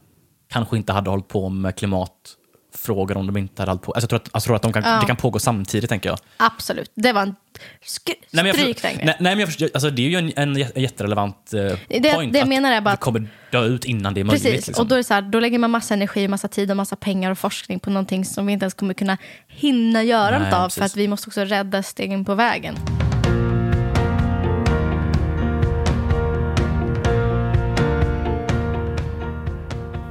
[0.49, 1.77] kanske inte hade hållit på med
[2.77, 3.93] klimatfrågor om de inte hade hållit på...
[3.93, 5.01] Alltså jag tror att, jag tror att de kan, Ja.
[5.01, 6.19] det kan pågå samtidigt, tänker jag.
[6.37, 7.35] Absolut, det var en
[7.85, 9.05] sk- Nej, men jag stryk längre.
[9.05, 12.15] nej, nej, men jag förstår, alltså det är ju en, en jä- jätterelevant eh, Det-
[12.15, 12.33] point.
[12.33, 14.43] det jag menar är bara att- kommer dö ut innan det är möjligt.
[14.43, 14.83] Precis, liksom.
[14.83, 16.97] och då, är det så här, då lägger man massa energi, massa tid och massa
[16.97, 19.17] pengar och forskning på någonting som vi inte ens kommer kunna
[19.49, 20.79] hinna göra Nej, något av precis.
[20.79, 22.77] för att vi måste också rädda stegen på vägen.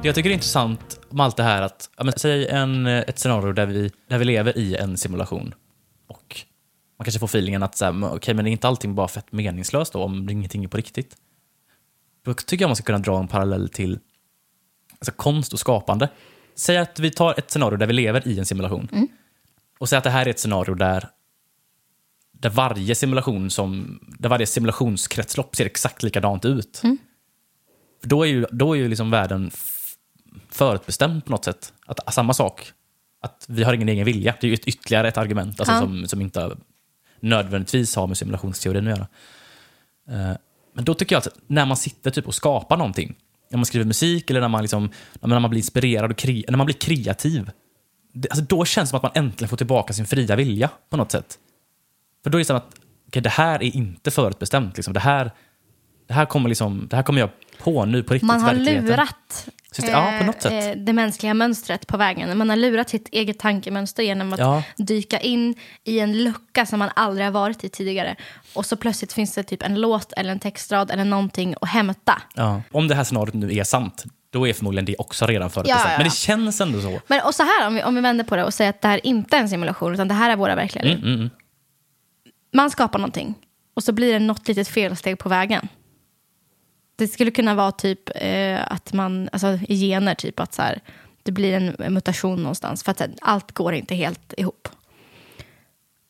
[0.02, 3.18] Det jag tycker är intressant med allt det här att, ja, men, säg en, ett
[3.18, 5.54] scenario där vi, där vi lever i en simulation
[6.06, 6.40] och
[6.98, 9.92] man kanske får feelingen att så här, men, men är inte allting bara fett meningslöst
[9.92, 11.16] då om ingenting är på riktigt?
[12.24, 13.98] Då tycker jag man ska kunna dra en parallell till
[14.98, 16.08] alltså, konst och skapande.
[16.54, 18.88] Säg att vi tar ett scenario där vi lever i en simulation
[19.78, 21.08] och säg att det här är ett scenario där
[22.42, 26.82] där varje simulation som, där varje simulationskretslopp ser exakt likadant ut.
[28.00, 29.50] För då är ju, då är ju liksom världen
[30.54, 31.72] förutbestämd på något sätt.
[31.86, 32.72] Att, samma sak,
[33.22, 34.34] att vi har ingen egen vilja.
[34.40, 35.80] Det är ju ett, ytterligare ett argument alltså, Ja.
[35.80, 36.56] som, som inte
[37.20, 39.06] nödvändigtvis har med simulationsteorin att göra.
[40.08, 40.36] Eh,
[40.74, 43.14] Men då tycker jag att när man sitter typ och skapar någonting,
[43.50, 46.56] när man skriver musik eller när man, liksom, när man blir inspirerad och kre, när
[46.56, 47.50] man blir kreativ,
[48.12, 50.96] det, alltså då känns det som att man äntligen får tillbaka sin fria vilja på
[50.96, 51.38] något sätt.
[52.22, 52.74] För då är det som att
[53.08, 54.76] okej, det här är inte förutbestämt.
[54.76, 54.94] Liksom.
[54.94, 55.30] Det, här,
[56.06, 58.26] det, här kommer liksom, det här kommer jag på nu på riktigt.
[58.26, 59.48] Man har lurat
[59.80, 60.76] det- ja, på något eh, sätt.
[60.76, 62.38] eh, det mänskliga mönstret på vägen.
[62.38, 64.62] Man har lurat sitt eget tankemönster genom att Ja.
[64.76, 65.54] dyka in
[65.84, 68.16] i en lucka som man aldrig har varit i tidigare.
[68.54, 72.22] Och så plötsligt finns det typ en låt eller en textrad eller någonting att hämta.
[72.34, 72.62] Ja.
[72.70, 75.84] Om det här scenariot nu är sant, då är förmodligen det också redan förutbestämt.
[75.90, 75.96] Ja.
[75.98, 77.00] Men det känns ändå så.
[77.06, 78.88] Men och så här, om vi, om vi vänder på det och säger att det
[78.88, 80.92] här inte är en simulation, utan det här är våra verkliga liv.
[80.98, 81.30] Mm, mm, mm.
[82.54, 83.34] Man skapar någonting
[83.74, 85.68] och så blir det något litet felsteg på vägen.
[87.02, 90.80] Det skulle kunna vara typ eh, att man, alltså i gener, typ att så här,
[91.22, 94.68] det blir en, mutation någonstans för att här, allt går inte helt ihop.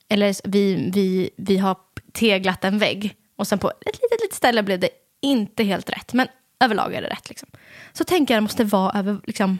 [0.08, 1.76] Eller vi, vi, vi har
[2.12, 4.88] teglat en vägg och sen på ett litet, litet ställe blev det
[5.20, 6.26] inte helt rätt, men
[6.60, 7.28] överlag är det rätt.
[7.28, 7.48] Liksom.
[7.92, 9.58] Så tänker jag det måste vara över liksom,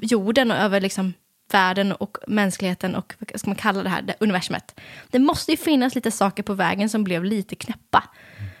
[0.00, 1.12] jorden och över liksom,
[1.52, 4.80] världen och mänskligheten och vad ska man kalla det här, det universumet.
[5.10, 8.04] Det måste ju finnas lite saker på vägen som blev lite knäppa.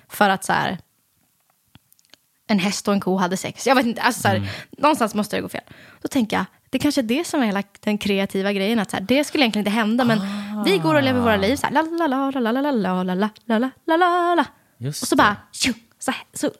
[0.08, 0.78] För att så här,
[2.46, 3.66] en häst och en ko hade sex.
[3.66, 5.60] Jag vet inte, alltså så här, någonstans måste det gå fel.
[6.02, 8.78] Då tänker jag, det kanske är det som är hela den kreativa grejen.
[8.78, 10.20] Att så här, det skulle egentligen inte hända, men
[10.64, 13.04] vi går och lever våra liv så här, la la la la la la la
[13.04, 13.14] la
[13.58, 14.44] la la la la
[14.88, 15.36] Och så bara,
[15.98, 16.50] så, här, så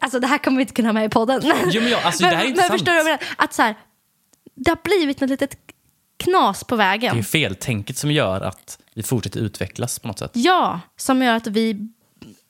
[0.00, 1.40] Alltså det här kommer vi inte kunna ha med i podden.
[1.66, 2.70] Jo, men jag- alltså, det här är men, intressant.
[2.70, 3.34] men förstår du vad jag menar?
[3.44, 3.74] Att så här,
[4.54, 5.56] det har blivit något litet
[6.16, 7.16] knas på Det är vägen.
[7.16, 10.30] ju feltänket som gör att vi fortsätter utvecklas på något sätt.
[10.34, 11.88] Ja, som gör att vi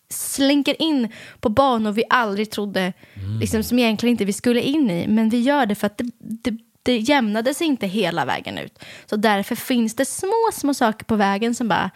[0.08, 1.08] slinker in
[1.40, 2.92] på banor vi aldrig trodde,
[3.40, 5.06] liksom, som egentligen inte vi skulle in i.
[5.08, 8.78] Men vi gör det för att det, det, det jämnade sig inte hela vägen ut.
[9.06, 11.90] Så därför finns det små, små saker på vägen som bara...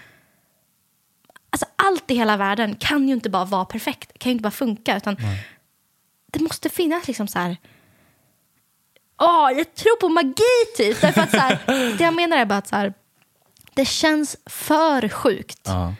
[1.51, 4.51] Alltså allt i hela världen kan ju inte bara vara perfekt, kan ju inte bara
[4.51, 4.96] funka.
[4.96, 5.16] Utan
[6.33, 7.57] det måste finnas liksom så här...
[9.23, 11.01] Åh, jag tror på magi typ.
[11.01, 11.59] Därför att så här,
[11.99, 12.94] det jag menar är bara att så här,
[13.75, 15.94] det känns för sjukt Ja.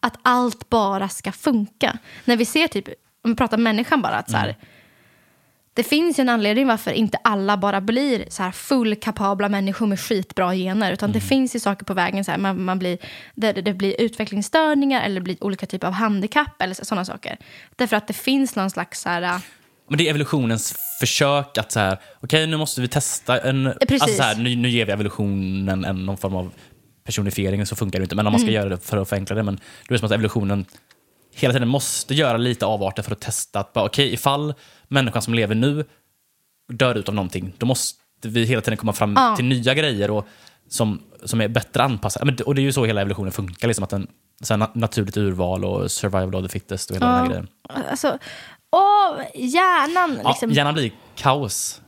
[0.00, 1.98] Att allt bara ska funka.
[2.24, 2.88] När vi ser typ,
[3.24, 4.56] om vi pratar människan bara, att så här,
[5.74, 10.00] det finns ju en anledning varför inte alla bara blir så här fullkapabla människor med
[10.00, 10.92] skitbra gener.
[10.92, 12.98] Utan det finns ju saker på vägen, så här, man, man blir,
[13.34, 17.36] det, det blir utvecklingsstörningar eller blir olika typer av handikapp eller sådana saker.
[17.76, 19.38] Därför att det finns någon slags så här, äh,
[19.88, 23.74] Men det är evolutionens försök att så här, okej nu måste vi testa en...
[23.80, 24.02] precis.
[24.02, 26.52] Alltså så här, nu, nu ger vi evolutionen en, någon form av
[27.10, 28.14] personifiering, så funkar det inte.
[28.16, 28.54] Men om man ska Mm.
[28.60, 29.42] göra det för att förenkla det.
[29.42, 30.64] Men då är det som att evolutionen
[31.34, 34.54] hela tiden måste göra lite avarter för att testa att bara, okej ifall
[34.88, 35.84] människan som lever nu
[36.72, 39.36] dör ut av någonting, då måste vi hela tiden komma fram Ja.
[39.36, 40.26] till nya grejer och,
[40.68, 42.32] som, som är bättre anpassade.
[42.32, 44.06] Det- och det är ju så hela evolutionen funkar, liksom att en
[44.42, 47.48] så här, na- naturligt urval och survival of the fittest och hela den här grejen.
[47.90, 48.18] alltså,
[48.72, 50.50] åh, hjärnan Ja, liksom.
[50.50, 51.80] hjärnan blir kaos.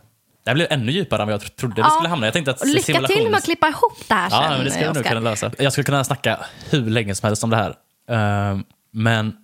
[0.45, 1.91] Det här blev ännu djupare än vad jag trodde Ja.
[1.91, 2.27] skulle hamna.
[2.27, 4.51] Jag tänkte att Och lycka till simulations- med att klippa ihop det här sen, Ja,
[4.51, 5.09] men det ska vi nog Oscar.
[5.09, 5.53] kunna lösa.
[5.59, 7.75] Jag skulle kunna snacka hur länge som helst om det här.
[8.09, 9.37] Ehm, men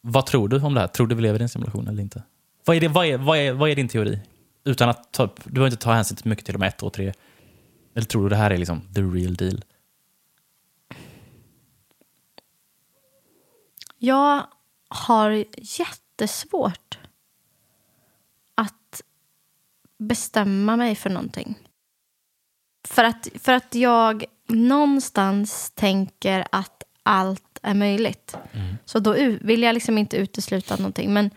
[0.00, 0.88] vad tror du om det här?
[0.88, 2.22] Tror du vi lever i en simulation eller inte?
[2.64, 4.20] Vad är, det, vad är, vad är, vad är din teori?
[4.64, 7.12] Utan att ta du behöver inte ta hänsyn till mycket till de ett, två, tre.
[7.94, 9.64] Eller tror du det här är liksom the real deal?
[13.98, 14.46] Jag
[14.88, 16.98] har jättesvårt
[18.54, 19.02] att
[19.98, 21.58] bestämma mig för någonting.
[22.88, 28.36] För att, för att jag någonstans tänker att allt är möjligt.
[28.84, 31.12] Så då vill jag liksom inte utesluta någonting.
[31.12, 31.30] Men,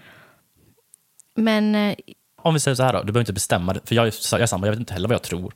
[1.36, 1.95] men eh,
[2.41, 3.80] Om vi säger så här då, du behöver inte bestämma det.
[3.86, 5.54] För jag, jag är samma, jag vet inte heller vad jag tror.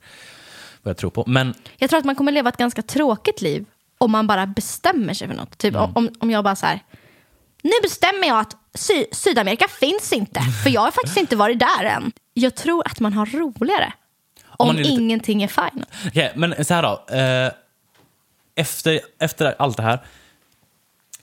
[0.82, 1.24] Vad jag tror på.
[1.26, 3.64] Men jag tror att man kommer leva ett ganska tråkigt liv
[3.98, 5.58] om man bara bestämmer sig för något.
[5.58, 6.80] Typ om, om jag bara så här,
[7.64, 11.84] nu bestämmer jag att Sy- Sydamerika finns inte, för jag har faktiskt inte varit där
[11.84, 12.12] än.
[12.34, 13.92] Jag tror att man har roligare
[14.46, 15.84] om, man är lite- ingenting är fine.
[16.08, 17.14] Okej, men så här då.
[17.16, 17.52] Eh,
[18.54, 19.98] efter, efter allt det här,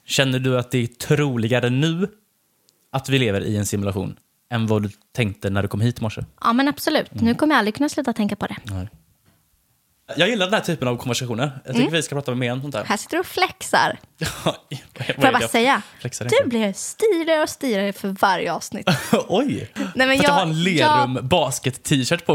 [0.06, 2.08] känner du att det är troligare nu
[2.92, 6.02] att vi lever i en simulation än vad du tänkte när du kom hit i
[6.02, 6.22] morse?
[6.42, 7.12] Ja, men absolut.
[7.22, 8.58] Nu kommer jag aldrig kunna sluta tänka på det.
[8.64, 8.88] Nej.
[10.18, 11.52] Jag gillar den här typen av konversationer.
[11.66, 12.84] Jag tycker vi ska prata mer om sånt där.
[12.84, 13.98] Här sitter du och flexar.
[14.44, 14.56] Får
[15.24, 18.88] jag bara säga, flexar du blir stirigare och stirigare för varje avsnitt.
[19.28, 19.72] Oj!
[19.76, 22.34] Nej, men för att jag jag- har en Lerum basket-t-shirt på.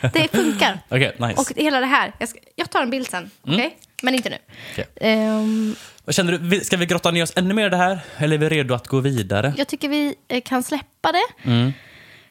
[0.00, 0.78] Ja, det funkar.
[0.88, 1.40] Okej, nice.
[1.40, 3.76] Och hela det här, jag, ska, jag tar en bild sen, okej?
[4.02, 4.36] Men inte nu.
[4.72, 4.86] Okej.
[5.00, 6.60] Ehm, Vad känner du?
[6.60, 8.00] Ska vi grotta ner oss ännu mer i det här?
[8.16, 9.54] Eller är vi redo att gå vidare?
[9.56, 11.50] jag tycker vi eh, kan släppa det.
[11.50, 11.72] Mm.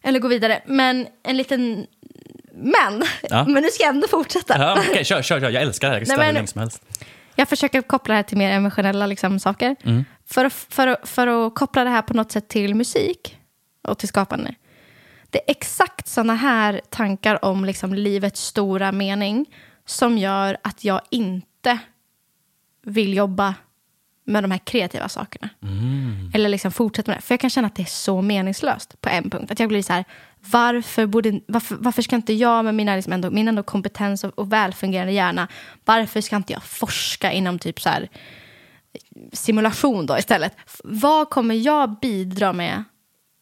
[0.03, 0.61] Eller gå vidare.
[0.65, 1.87] Men en liten...
[2.61, 3.03] Men!
[3.29, 3.43] Ja.
[3.47, 4.57] Men nu ska jag ändå fortsätta.
[4.57, 5.49] Ja, Okej, kör, kör, kör.
[5.49, 6.01] Jag älskar det här.
[6.01, 6.83] Jag kan Nej, men- som helst.
[7.35, 9.75] Jag försöker koppla det här till mer emotionella liksom, saker.
[10.25, 13.37] För, att, för, att, för att koppla det här på något sätt till musik
[13.87, 14.55] och till skapande.
[15.29, 19.45] Det är exakt såna här tankar om liksom, livets stora mening
[19.85, 21.79] som gör att jag inte
[22.85, 23.55] vill jobba
[24.25, 25.49] med de här kreativa sakerna.
[26.33, 27.21] Eller liksom fortsätta med det.
[27.21, 29.51] För jag kan känna att det är så meningslöst på en punkt.
[29.51, 30.05] Att jag blir så här,
[30.49, 34.39] varför, borde, varför, varför ska inte jag med mina, liksom ändå, min ändå kompetens och,
[34.39, 35.47] och välfungerande hjärna,
[35.85, 38.09] varför ska inte jag forska inom typ så här
[39.33, 40.55] simulation då istället?
[40.83, 42.83] Vad kommer jag bidra med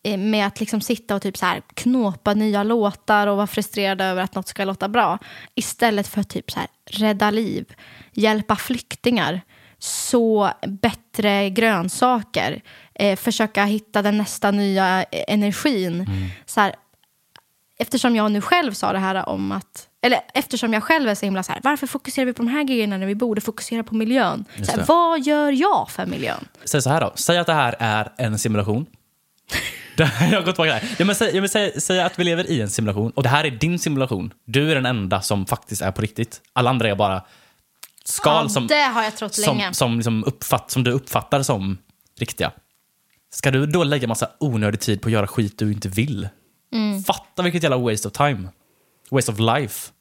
[0.03, 4.01] eh, med att liksom sitta och typ så här knåpa nya låtar och vara frustrerad
[4.01, 5.17] över att något ska låta bra.
[5.55, 7.65] Istället för att typ så här rädda liv,
[8.13, 9.41] hjälpa flyktingar,
[9.79, 12.61] så bättre grönsaker,
[12.95, 16.05] eh, försöka hitta den nästa nya eh, energin.
[16.45, 16.75] Så här,
[17.79, 21.25] eftersom jag nu själv sa det här om att eller eftersom jag själv är så
[21.25, 23.95] himla så här, varför fokuserar vi på de här grejerna när vi borde fokusera på
[23.95, 24.45] miljön?
[24.63, 26.47] Så här, vad gör jag för miljön?
[26.65, 27.11] Säg så här då.
[27.15, 28.85] Säg att det här är en simulation.
[29.97, 30.95] Jag har gått tillbaka där.
[30.97, 33.29] Ja, men säg, jag vill säga, säga att vi lever i en simulation och det
[33.29, 34.33] här är din simulation.
[34.45, 36.41] Du är den enda som faktiskt är på riktigt.
[36.53, 37.21] Alla andra är bara
[38.03, 39.73] skal Ja, som, det har jag trott som, länge.
[39.73, 41.77] som, liksom uppfatt, som du uppfattar som
[42.19, 42.51] riktiga.
[43.31, 46.29] Ska du då lägga massa onödig tid på att göra skit du inte vill?
[46.71, 47.03] Mm.
[47.03, 48.49] Fatta vilket jävla waste of time.
[49.11, 49.91] Waste of life.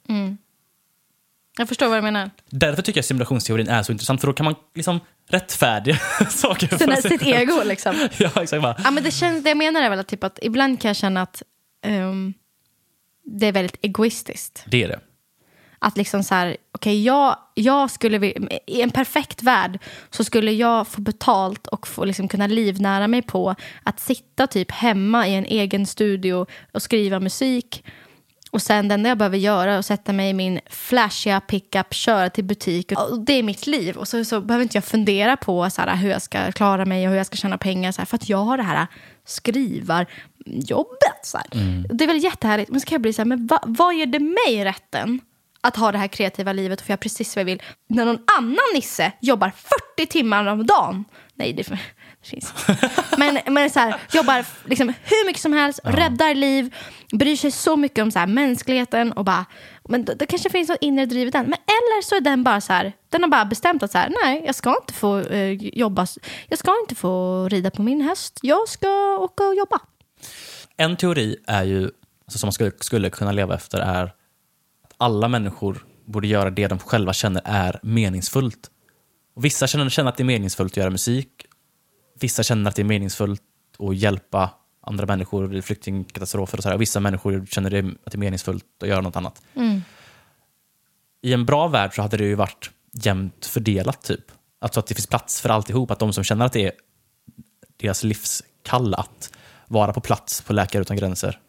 [1.57, 2.29] Jag förstår vad du menar.
[2.49, 5.95] Därför tycker jag simulationsteorin är så intressant, för då kan man liksom rättfärdiga
[6.29, 6.67] saker.
[6.67, 7.95] för Sina, sig sitt ego liksom.
[8.17, 8.61] Ja, exakt.
[8.61, 8.75] Bara.
[8.83, 10.95] Ja, men det, känns, det jag menar är väl att, typ att ibland kan jag
[10.95, 11.43] känna att
[11.85, 12.33] ehm,
[13.25, 14.63] det är väldigt egoistiskt.
[14.67, 14.99] Det är det.
[15.79, 18.27] Att liksom så här, okej, jag, jag skulle
[18.67, 23.21] i en perfekt värld så skulle jag få betalt och få liksom kunna livnära mig
[23.21, 27.83] på att sitta typ hemma i en egen studio och skriva musik.
[28.51, 31.93] Och sen det enda jag behöver göra är att sätta mig i min flashiga pickup,
[31.93, 32.91] köra till butik.
[32.91, 33.97] Och det är mitt liv.
[33.97, 37.05] Och så, så behöver inte jag fundera på så här, hur jag ska klara mig
[37.05, 37.91] och hur jag ska tjäna pengar.
[37.91, 38.87] Så här, för att jag har det här
[39.25, 41.19] skrivarjobbet.
[41.23, 41.47] Så här.
[41.93, 42.71] Det är väl jättehärligt.
[42.71, 45.19] Men så kan jag bli så här, men va, vad ger det mig rätten
[45.61, 47.61] att ha det här kreativa livet och få göra precis vad jag vill.
[47.87, 49.51] När någon annan nisse jobbar
[49.95, 51.05] 40 timmar om dagen.
[51.33, 51.63] Nej, det,
[52.21, 52.53] det finns
[53.17, 56.75] Men, men så här, jobbar liksom hur mycket som helst, räddar liv,
[57.11, 59.45] bryr sig så mycket om så här, mänskligheten och bara,
[59.89, 61.45] men det, kanske finns något inre driv i den.
[61.45, 64.13] Men eller så är den bara så här, den har bara bestämt att så här,
[64.23, 66.07] nej, jag ska inte få eh, jobba,
[66.47, 69.79] jag ska inte få rida på min häst, jag ska åka och jobba.
[70.77, 74.11] En teori är ju, alltså som man skulle, skulle kunna leva efter är
[74.99, 78.69] alla människor borde göra det de själva känner är meningsfullt.
[79.35, 81.45] Och vissa känner, känner att det är meningsfullt att göra musik.
[82.19, 83.41] Vissa känner att det är meningsfullt
[83.79, 84.49] att hjälpa
[84.81, 86.75] andra människor i flyktingkatastrofer och så här.
[86.75, 89.41] Och vissa människor känner det, att det är meningsfullt att göra något annat.
[91.21, 94.31] I en bra värld så hade det ju varit jämnt fördelat typ.
[94.59, 95.91] Alltså att det finns plats för alltihop.
[95.91, 96.71] Att de som känner att det är
[97.77, 99.33] deras livskall att
[99.67, 101.39] vara på plats på Läkare Utan Gränser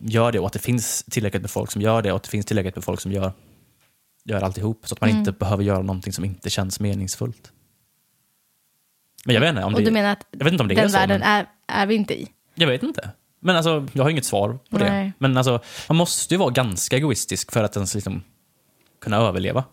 [0.00, 2.28] gör det och att det finns tillräckligt med folk som gör det och att det
[2.30, 3.32] finns tillräckligt med folk som gör,
[4.24, 4.80] gör alltihop.
[4.88, 5.18] Så att man Mm.
[5.20, 7.52] inte behöver göra någonting som inte känns meningsfullt.
[9.24, 10.74] Men jag vet inte om Och det, du menar att jag vet inte om det
[10.74, 10.98] är den så.
[10.98, 12.28] världen Men, är, är vi inte i?
[12.54, 13.10] jag vet inte.
[13.40, 14.90] Men alltså, jag har inget svar på det.
[14.92, 15.12] Nej.
[15.18, 18.22] Men alltså, man måste ju vara ganska egoistisk för att ens liksom
[19.00, 19.64] kunna överleva.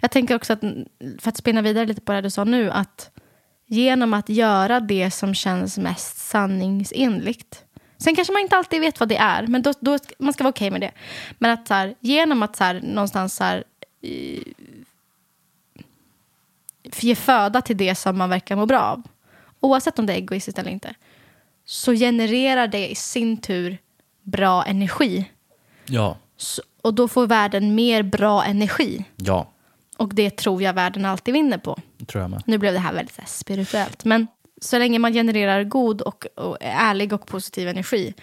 [0.00, 0.60] Jag tänker också att,
[1.18, 3.10] för att spinna vidare lite på det du sa nu, att
[3.66, 7.64] genom att göra det som känns mest sanningsenligt.
[7.98, 10.50] Sen kanske man inte alltid vet vad det är, men då, då man ska vara
[10.50, 10.92] okej med det.
[11.38, 13.64] Men att så här, genom att så här, någonstans så här,
[14.00, 14.44] i,
[17.00, 19.02] ge föda till det som man verkar må bra av,
[19.60, 20.94] oavsett om det är egoistiskt eller inte,
[21.64, 23.78] så genererar det i sin tur
[24.22, 25.30] bra energi.
[25.86, 26.16] Ja.
[26.36, 29.04] Så, och då får världen mer bra energi.
[29.16, 29.48] Ja,
[29.96, 31.78] Och det tror jag världen alltid vinner på.
[32.06, 32.42] tror jag med.
[32.46, 34.04] Nu blev det här väldigt här, spirituellt.
[34.04, 34.26] Men
[34.60, 38.14] så länge man genererar god och, och ärlig och positiv energi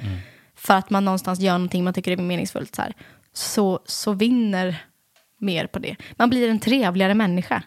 [0.55, 2.93] för att man någonstans gör någonting man tycker är meningsfullt så, här,
[3.33, 4.85] så, så vinner
[5.37, 5.95] mer på det.
[6.15, 7.63] Man blir en trevligare människa.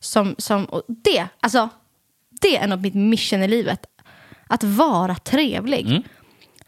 [0.00, 1.68] Som, som, och det, alltså,
[2.40, 3.86] det är nog mitt mission i livet.
[4.48, 6.02] Att vara trevlig.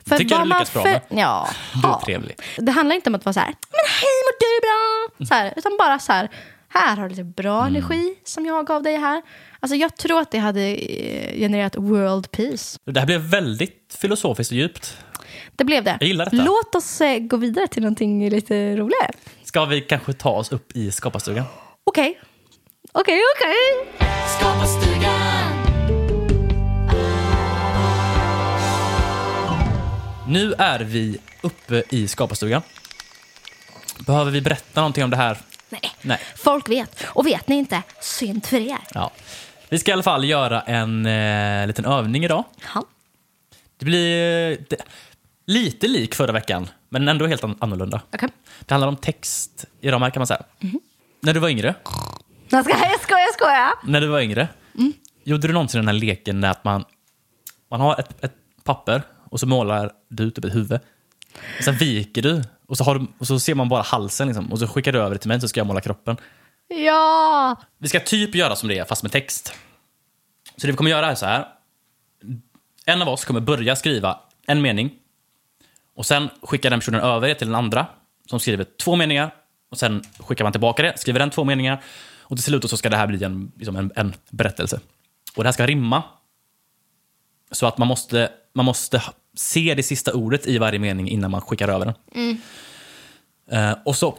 [0.07, 1.01] För Tycker vad du lyckas bra med.
[1.09, 1.49] Ja.
[1.83, 2.37] Du är trevlig.
[2.59, 5.27] Det handlar inte om att vara så här, men hej mår du bra?
[5.27, 6.29] Så här, utan bara så här,
[6.69, 7.77] här har du lite bra Mm.
[7.77, 9.23] energi som jag gav dig här.
[9.61, 12.79] Alltså jag tror att det hade eh, genererat world peace.
[12.85, 14.97] Det här blev väldigt filosofiskt och djupt.
[15.57, 15.97] Det blev det.
[16.01, 16.37] Jag gillar detta.
[16.45, 19.11] Låt oss eh, gå vidare till någonting lite roligare.
[19.45, 21.45] Ska vi kanske ta oss upp i skaparstugan?
[21.85, 22.21] Okej.
[22.93, 23.89] Okej, okej.
[30.29, 32.63] Nu är vi uppe i skaparstugan.
[34.07, 35.39] Behöver vi berätta någonting om det här?
[35.69, 35.81] Nej.
[36.03, 36.21] Nej.
[36.37, 37.05] Folk vet.
[37.07, 38.79] Och vet ni inte, synd för er.
[38.95, 39.11] Ja.
[39.69, 42.45] Vi ska i alla fall göra en eh, liten övning idag.
[42.75, 42.85] Ja.
[43.79, 44.77] Det blir eh, det,
[45.47, 48.01] lite lik förra veckan, men ändå helt an- annorlunda.
[48.15, 48.29] Okej.
[48.61, 50.43] Det handlar om text i här kan man säga.
[51.21, 51.75] När du var yngre,
[52.49, 53.71] Jag skojar, jag skojar, jag skojar.
[53.85, 54.49] när du var yngre
[55.25, 56.85] gjorde du någonsin den här leken där att man,
[57.71, 60.81] man har ett, ett papper och så målar du typ ett huvud.
[61.59, 64.53] Och sen viker du och så, har du, och så ser man bara halsen liksom,
[64.53, 66.17] och så skickar du över det till mig så ska jag måla kroppen.
[66.69, 67.57] Ja.
[67.79, 69.55] Vi ska typ göra som det är, fast med text.
[70.57, 71.49] Så det vi kommer göra är så här.
[72.85, 74.91] En av oss kommer börja skriva en mening.
[75.95, 77.87] Och sen skickar den personen över det till den andra
[78.27, 79.35] som skriver två meningar.
[79.71, 81.83] Och sen skickar man tillbaka det, skriver den två meningar.
[82.21, 84.81] Och till slut så ska det här bli en, liksom en, en berättelse.
[85.37, 86.03] Och det här ska rimma.
[87.51, 89.03] Så att man måste, man måste
[89.39, 92.39] se det sista ordet i varje mening innan man skickar över den.
[93.51, 94.19] Eh, och så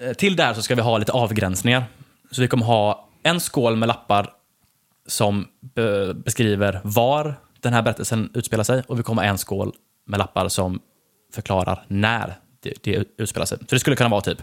[0.00, 1.84] Eh, Till det här så ska vi ha lite avgränsningar.
[2.30, 4.32] Så vi kommer ha en skål med lappar
[5.06, 9.72] som be beskriver var den här berättelsen utspelar sig och vi kommer ha en skål
[10.06, 10.80] med lappar som
[11.34, 13.58] förklarar när det, det utspelar sig.
[13.58, 14.42] Så det skulle kunna vara typ,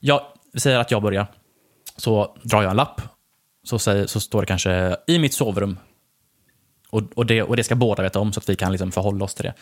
[0.00, 0.20] jag,
[0.58, 1.26] säger att jag börjar,
[1.96, 3.00] så drar jag en lapp,
[3.64, 5.78] så, säger, så står det kanske i mitt sovrum.
[6.96, 9.24] Och, och, det, och det ska båda veta om så att vi kan liksom förhålla
[9.24, 9.54] oss till det.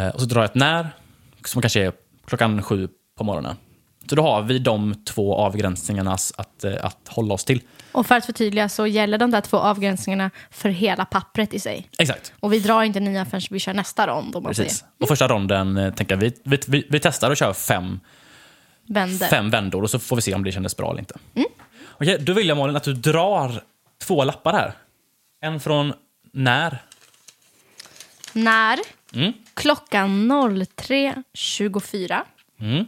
[0.00, 0.88] Eh, och så drar jag ett när,
[1.44, 1.92] som kanske är
[2.26, 2.88] klockan sju
[3.18, 3.56] på morgonen.
[4.08, 7.60] Så då har vi de två avgränsningarna att, eh, att hålla oss till.
[7.92, 11.88] Och för att förtydliga så gäller de där två avgränsningarna för hela pappret i sig.
[11.98, 12.32] Exakt.
[12.40, 14.36] Och vi drar inte nya förrän vi kör nästa rond.
[14.36, 14.78] Om man Precis.
[14.78, 14.92] säger.
[15.00, 18.00] Och första ronden eh, tänker vi, vi, vi, vi testar och kör fem,
[18.86, 19.26] Vänder.
[19.26, 21.18] fem vändor och så får vi se om det kändes bra eller inte.
[21.90, 23.62] Okej, då vill jag Malin att du drar
[24.02, 24.72] två lappar här.
[25.40, 25.92] En från
[26.34, 26.82] när.
[28.32, 28.78] När
[29.14, 29.32] Mm.
[29.54, 32.24] klockan 03.24
[32.60, 32.84] Mm.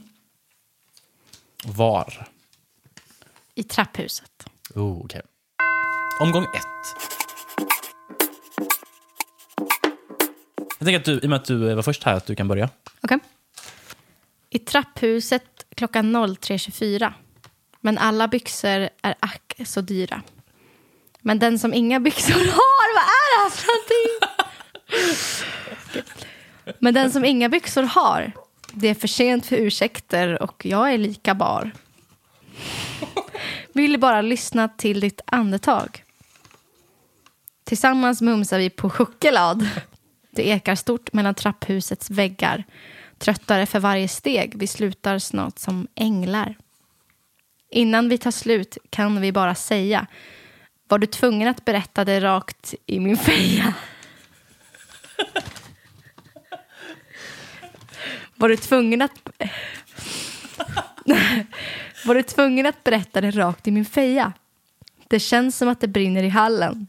[1.64, 2.28] Var.
[3.54, 4.46] i trapphuset.
[4.74, 5.22] Oh, okej.
[6.20, 6.62] Omgång ett.
[10.78, 12.48] Jag tänker att du, i och med att du var först här, att du kan
[12.48, 12.68] börja.
[13.00, 13.18] Okej.
[14.50, 17.12] I trapphuset klockan 03.24.
[17.80, 20.22] Men alla byxor är ack så dyra.
[21.26, 24.08] Men den som inga byxor har, vad är det här för någonting?
[26.78, 28.32] Men den som inga byxor har,
[28.72, 31.70] det är för sent för ursäkter och jag är lika bar.
[33.72, 36.04] Vill bara lyssna till ditt andetag.
[37.64, 39.68] Tillsammans mumsar vi på choklad.
[40.30, 42.64] Det ekar stort mellan trapphusets väggar.
[43.18, 46.56] Tröttare för varje steg, vi slutar snart som änglar.
[47.70, 50.06] Innan vi tar slut kan vi bara säga
[50.88, 53.74] var du tvungen att berätta det rakt i min feja?
[58.34, 59.12] Var du tvungen att...
[62.04, 64.32] Var du tvungen att berätta det rakt i min feja?
[65.08, 66.86] Det känns som att det brinner i hallen.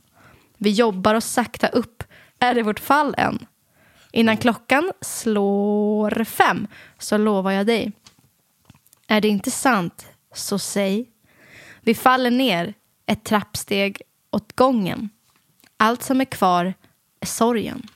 [0.58, 2.04] Vi jobbar oss sakta upp.
[2.40, 3.46] Är det vårt fall än?
[4.12, 6.68] Innan klockan slår fem
[6.98, 7.92] så lovar jag dig.
[9.08, 11.06] Är det inte sant, så säg.
[11.82, 12.74] Vi faller ner
[13.08, 14.02] ett trappsteg
[14.32, 15.10] åt gången.
[15.78, 16.74] Allt som är kvar
[17.20, 17.88] är sorgen.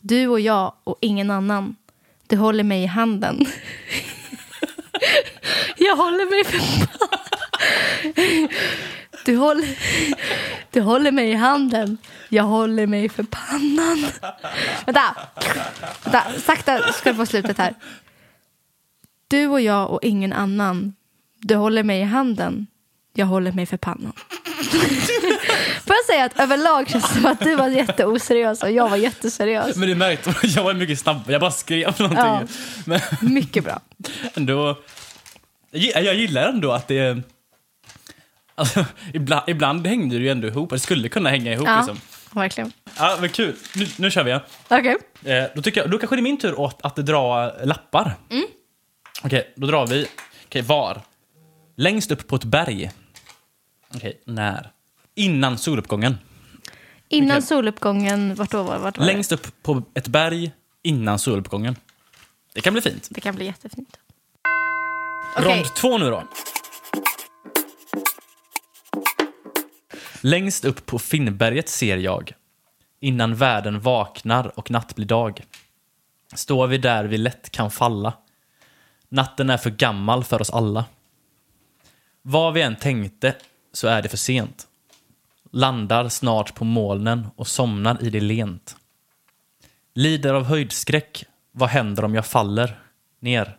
[0.00, 1.76] Du och jag och ingen annan.
[2.26, 3.40] Du håller mig i handen.
[5.76, 6.60] jag håller mig för
[9.24, 9.78] du håller,
[10.70, 11.98] du håller mig i handen.
[12.28, 14.06] Jag håller mig för pannan.
[14.86, 15.16] Vänta.
[16.04, 16.40] Vänta.
[16.40, 17.74] Sakta ska du få slutet här.
[19.28, 20.94] Du och jag och ingen annan.
[21.38, 22.66] Du håller mig i handen.
[23.16, 24.12] Jag håller mig för pannan.
[25.86, 28.96] Får jag säga att överlag känns det som att du var jätteoseriös och jag var
[28.96, 29.76] jätteseriös.
[29.76, 31.20] Men det märkte jag var mycket snabb.
[31.26, 32.24] Jag bara skrev någonting.
[32.24, 32.42] Ja.
[32.86, 33.80] Men Mycket bra.
[34.34, 34.78] ändå,
[35.70, 37.22] jag jag gillar ändå att det...
[38.54, 40.70] Alltså, ibland, ibland hängde det ju ändå ihop.
[40.70, 42.00] Det skulle kunna hänga ihop Ja, liksom.
[42.30, 42.72] verkligen.
[42.98, 43.56] Ja, men kul.
[43.74, 44.30] Nu, nu kör vi.
[44.30, 44.40] Ja.
[44.68, 44.96] Okej.
[45.24, 48.14] Eh, då, tycker jag, då kanske det är min tur att, att dra lappar.
[49.22, 50.06] Okej, då drar vi.
[50.46, 51.00] Okej, var?
[51.76, 52.90] Längst upp på ett berg.
[53.94, 54.72] Okej, när?
[55.14, 56.18] Innan soluppgången.
[57.08, 57.42] Innan Okej.
[57.42, 59.12] soluppgången, vart då var, vart var det?
[59.12, 61.76] Längst upp på ett berg innan soluppgången.
[62.52, 63.08] Det kan bli fint.
[63.10, 63.96] Det kan bli jättefint.
[65.36, 65.56] Okej.
[65.56, 66.22] Rond två nu då.
[70.20, 72.32] Längst upp på Finnberget ser jag,
[73.00, 75.40] innan världen vaknar och natt blir dag.
[76.34, 78.12] Står vi där vi lätt kan falla.
[79.08, 80.84] Natten är för gammal för oss alla.
[82.22, 83.34] Vad vi än tänkte
[83.76, 84.68] så är det för sent.
[85.50, 88.76] Landar snart på molnen och somnar i det lent.
[89.94, 92.80] Lider av höjdskräck, vad händer om jag faller
[93.20, 93.58] ner?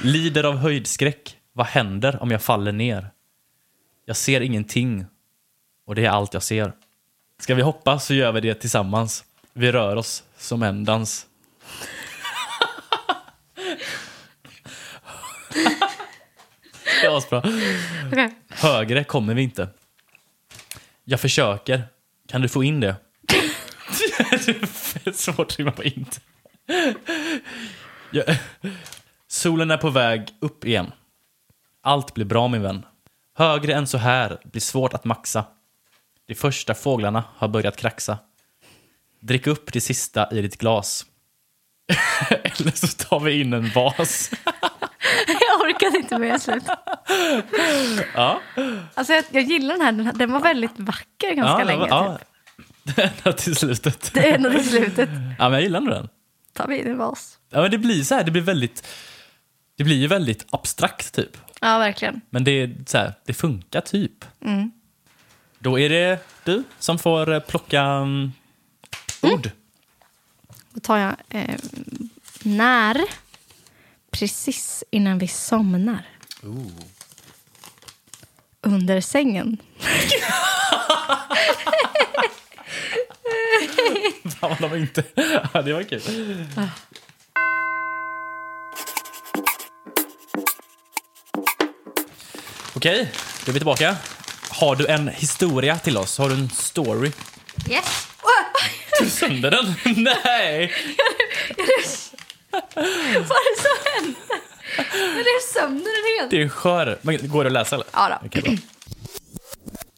[0.02, 1.36] Lider av höjdskräck.
[1.52, 3.10] Vad händer om jag faller ner?
[4.04, 5.06] Jag ser ingenting
[5.86, 6.72] och det är allt jag ser.
[7.40, 9.24] Ska vi hoppa så gör vi det tillsammans.
[9.52, 11.26] Vi rör oss som en dans.
[17.10, 17.42] Var asbra.
[18.12, 18.34] Okej.
[18.48, 19.68] Högre kommer vi inte.
[21.04, 21.82] Jag försöker.
[22.28, 22.96] Kan du få in det?
[24.46, 26.20] det är svårt att rimma på inte.
[28.10, 28.36] Jag...
[29.28, 30.92] Solen är på väg upp igen.
[31.82, 32.86] Allt blir bra min vän.
[33.34, 35.44] Högre än så här blir svårt att maxa.
[36.26, 38.18] De första fåglarna har börjat kraxa.
[39.20, 41.06] Drick upp det sista i ditt glas.
[42.30, 44.30] Eller så tar vi in en vas.
[45.80, 46.64] Orkade inte med slut.
[48.14, 48.40] Ja,
[48.94, 49.92] Alltså jag, jag gillar den här.
[49.92, 50.18] den.
[50.18, 51.86] Den var väldigt vacker ganska ja, länge.
[51.88, 52.18] ja.
[52.84, 52.96] Typ.
[52.96, 54.10] Det är ända till slutet.
[54.14, 55.08] Det är ändå till slutet.
[55.38, 56.08] Ja, men jag gillar nog den.
[56.52, 57.38] Tar vi in vas.
[57.50, 58.86] Ja, men det blir så här, det blir väldigt...
[59.76, 61.36] Det blir ju väldigt abstrakt typ.
[61.60, 62.20] Ja, verkligen.
[62.30, 64.24] Men det, är så här, det funkar typ.
[65.58, 68.32] Då är det du som får eh, plocka mm,
[69.20, 69.50] ord.
[70.72, 71.56] Då tar jag eh,
[72.42, 73.04] när.
[74.10, 76.08] Precis innan vi somnar.
[78.62, 79.56] Under sängen.
[84.40, 85.04] Fan de inte...
[85.64, 86.02] Det var kul.
[92.74, 93.12] Okej,
[93.44, 93.96] då är vi tillbaka.
[94.50, 96.18] Har du en historia till oss?
[96.18, 97.12] Har du en story?
[97.70, 98.06] Yes.
[98.98, 99.74] Tog du sönder den?
[100.24, 100.72] Nej!
[102.50, 104.18] Vad är det som hände?
[104.92, 106.30] Jag rev sönder den helt.
[106.30, 106.98] Det är skör.
[107.02, 107.86] Men går det att läsa eller?
[107.92, 108.26] Ja då.
[108.26, 108.52] Okej, bra.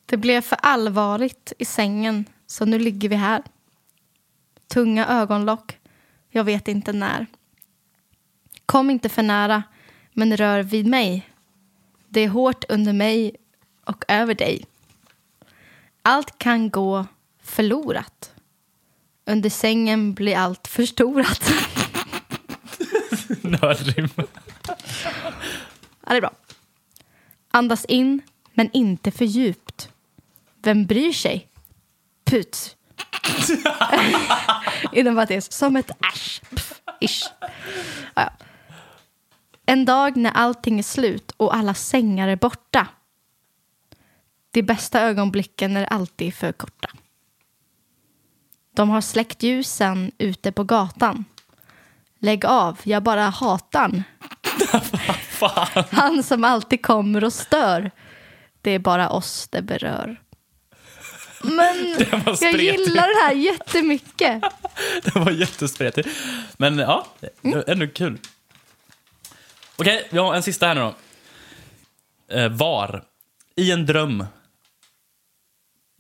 [0.07, 3.43] Det blev för allvarligt i sängen, så nu ligger vi här.
[4.69, 5.79] Tunga ögonlock,
[6.31, 7.27] jag vet inte när.
[8.67, 9.63] Kom inte för nära,
[10.13, 11.29] men rör vid mig.
[12.09, 13.37] Det är hårt under mig
[13.85, 14.65] och över dig.
[16.03, 17.07] Allt kan gå
[17.43, 18.33] förlorat.
[19.27, 21.53] Under sängen blir allt förstorat.
[23.43, 24.09] Nördrim.
[24.67, 24.75] Ja,
[26.07, 26.31] det är bra.
[27.51, 28.21] Andas in,
[28.55, 29.89] men inte för djupt.
[30.63, 31.49] Vem bryr sig?
[32.25, 32.77] Puts.
[34.93, 36.41] Inom parentes, som ett äsch.
[36.51, 37.25] Pff, Ish.
[38.15, 38.33] Ja.
[39.67, 42.87] En dag när allting är slut och alla sängar är borta.
[44.51, 46.91] De bästa ögonblicken är alltid för korta.
[48.75, 51.25] De har släckt ljusen ute på gatan.
[52.25, 54.03] Lägg av, jag bara hatar
[55.29, 55.85] Fan.
[55.91, 57.91] Han som alltid kommer och stör.
[58.61, 60.21] Det är bara oss det berör.
[61.43, 61.97] Men
[62.41, 64.43] jag gillar det här jättemycket.
[65.05, 66.09] Det var jättespretigt.
[66.57, 67.07] Men ja,
[67.41, 68.19] var ändå kul.
[69.77, 70.95] Okej, vi har en sista här nu då.
[72.37, 73.05] Eh, var?
[73.57, 74.27] I en dröm.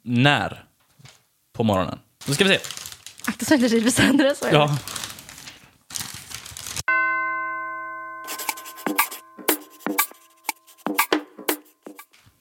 [0.04, 0.64] När?
[1.52, 1.98] På morgonen.
[2.26, 2.60] Då ska vi se.
[3.24, 4.52] Akta så inte river sönder det.
[4.52, 4.78] Ja.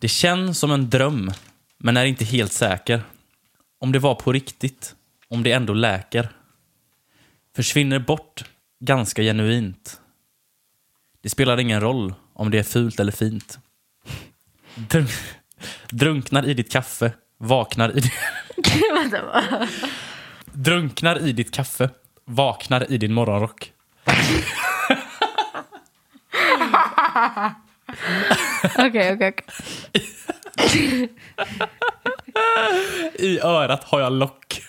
[0.01, 1.31] Det känns som en dröm,
[1.77, 3.03] men är inte helt säker.
[3.79, 4.95] Om det var på riktigt,
[5.27, 6.29] om det ändå läker.
[7.55, 8.43] Försvinner bort
[8.79, 10.01] ganska genuint.
[11.21, 13.59] Det spelar ingen roll om det är fult eller fint.
[14.75, 15.09] Drunk
[15.89, 18.01] drunknar i ditt kaffe, vaknar i...
[19.11, 19.67] Vad?
[20.45, 21.89] Drunknar i ditt kaffe,
[22.25, 23.73] vaknar i din morgonrock.
[28.77, 29.35] Okej, okej.
[33.13, 34.61] I örat har jag lock.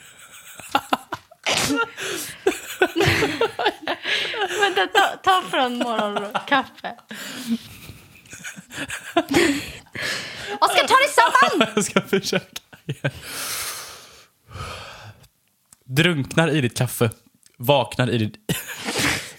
[4.60, 6.96] Vänta, ta, ta från morgonkaffe.
[10.60, 11.68] Oskar, ta dig samman!
[11.74, 12.46] Jag ska försöka.
[15.84, 17.10] Drunknar i ditt kaffe,
[17.56, 18.36] vaknar i ditt...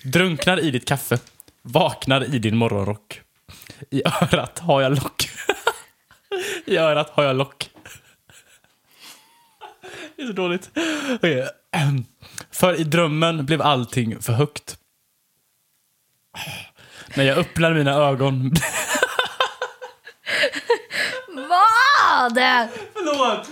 [0.04, 1.18] Drunknar i ditt kaffe,
[1.62, 3.23] vaknar i din morgonrock.
[3.92, 5.30] I örat har jag lock.
[6.66, 7.70] I örat har jag lock.
[10.16, 10.70] Det är så dåligt.
[11.16, 11.50] Okej.
[12.52, 14.78] För i drömmen blev allting för högt.
[17.16, 18.52] När jag öppnar mina ögon...
[21.28, 22.34] Vad?
[22.94, 23.50] Förlåt!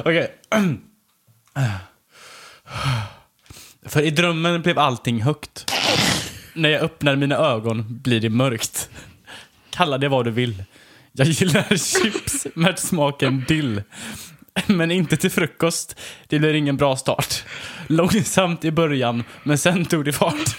[0.04, 0.34] Okej.
[3.86, 5.72] För i drömmen blev allting högt.
[6.54, 8.90] När jag öppnar mina ögon blir det mörkt.
[9.70, 10.64] Kalla det vad du vill.
[11.12, 13.82] Jag gillar chips med smaken dill.
[14.66, 16.00] Men inte till frukost.
[16.26, 17.44] Det blir ingen bra start.
[17.86, 20.56] Långsamt i början, men sen tog det fart.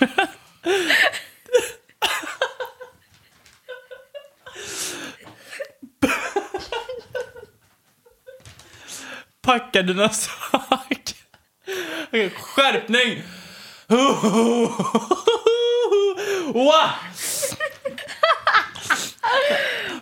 [9.42, 11.11] Packa dina saker.
[12.08, 13.24] Okej, skärpning!
[16.54, 16.90] Wow!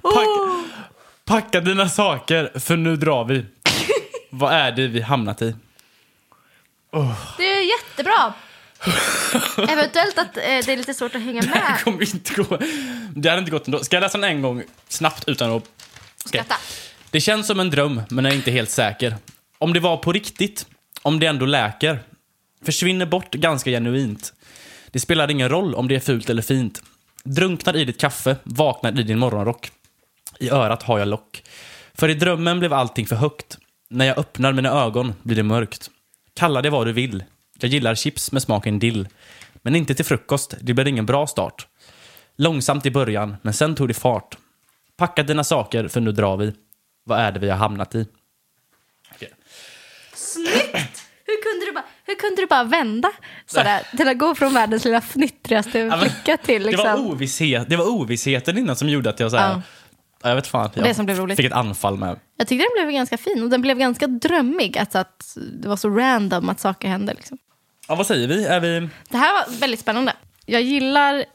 [0.02, 0.28] Pack,
[1.26, 3.46] packa dina saker, för nu drar vi.
[4.30, 5.56] Vad är det vi hamnat i?
[7.38, 8.34] Det är jättebra.
[9.74, 11.80] Eventuellt att eh, det är lite svårt att hänga Det med.
[11.84, 12.58] kommer inte gå.
[13.16, 13.84] Det hade inte gått ändå.
[13.84, 15.56] Ska jag läsa den en gång snabbt utan att...
[15.56, 15.70] Okej.
[16.26, 16.56] Skratta.
[17.12, 19.16] Det känns som en dröm, men är inte helt säker.
[19.58, 20.66] Om det var på riktigt,
[21.02, 22.00] om det ändå läker.
[22.62, 24.34] Försvinner bort ganska genuint.
[24.92, 26.82] Det spelar ingen roll om det är fult eller fint.
[27.24, 29.72] Drunknar i ditt kaffe, vaknar i din morgonrock.
[30.40, 31.44] I örat har jag lock.
[31.94, 33.58] För i drömmen blev allting för högt.
[33.90, 35.90] När jag öppnar mina ögon blir det mörkt.
[36.34, 37.24] Kalla det vad du vill.
[37.60, 39.08] Jag gillar chips med smaken dill.
[39.62, 41.68] Men inte till frukost, det blir ingen bra start.
[42.36, 44.38] Långsamt i början, men sen tog det fart.
[44.98, 46.54] Packa dina saker, för nu drar vi.
[47.04, 48.08] Vad är det vi har hamnat i?
[50.20, 51.04] Snyggt!
[51.26, 53.12] Hur kunde du bara, hur kunde du bara vända
[53.46, 57.08] sådär, till att gå från världens lilla fnittrigaste flicka till Det, var liksom...
[57.12, 59.50] ovisshet, det var ovissheten innan som gjorde att jag, så här,
[60.24, 60.30] Ja.
[60.30, 61.38] jag vet fan, jag Det som blev roligt.
[61.38, 62.20] fick ett anfall med.
[62.38, 64.78] Jag tyckte den blev ganska fin och den blev ganska drömmig.
[64.78, 67.14] Alltså att det var så random att saker hände.
[67.14, 67.38] Liksom.
[67.88, 68.46] Ja, vad säger vi?
[68.46, 68.90] Är vi...
[69.10, 70.14] Det här var väldigt spännande.
[70.46, 71.26] Jag gillar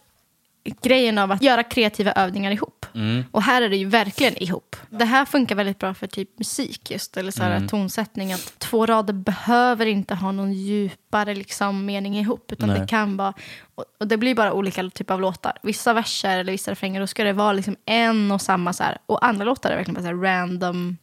[0.64, 2.86] grejen av att göra kreativa övningar ihop.
[3.30, 4.76] Och här är det ju verkligen ihop.
[4.90, 8.32] Det här funkar väldigt bra för typ musik just, eller så här tonsättning.
[8.32, 12.52] Att två rader behöver inte ha någon djupare liksom, mening ihop.
[12.52, 12.80] Utan Nej.
[12.80, 13.34] det kan vara,
[13.74, 15.52] och, och det blir bara olika typer av låtar.
[15.62, 18.98] Vissa verser eller vissa refränger, då ska det vara liksom en och samma så här.
[19.06, 20.96] Och andra låtar är verkligen bara så här random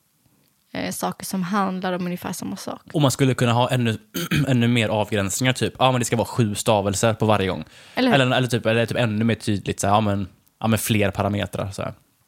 [0.73, 2.81] eh, saker som handlar om ungefär samma sak.
[2.93, 3.97] Och man skulle kunna ha ännu,
[4.47, 5.73] ännu mer avgränsningar, typ.
[5.79, 7.63] Ja, men det ska vara sju stavelser på varje gång.
[7.95, 10.27] Eller eller, eller, typ, eller typ ännu mer tydligt, så här, ja, men,
[10.59, 11.71] ja, men fler parametrar.
[11.71, 11.81] Så.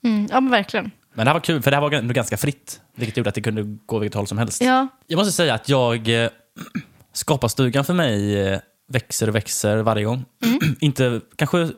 [0.03, 0.91] Mm, ja men verkligen.
[1.13, 2.81] Men det här var kul, för det här var ganska fritt.
[2.95, 4.61] Vilket gjorde att det kunde gå vilket håll som helst.
[4.61, 6.23] Ja, Jag måste säga att jag...
[6.23, 6.29] Eh,
[7.13, 10.25] skaparstugan för mig eh, växer och växer varje gång.
[10.79, 11.69] Inte kanske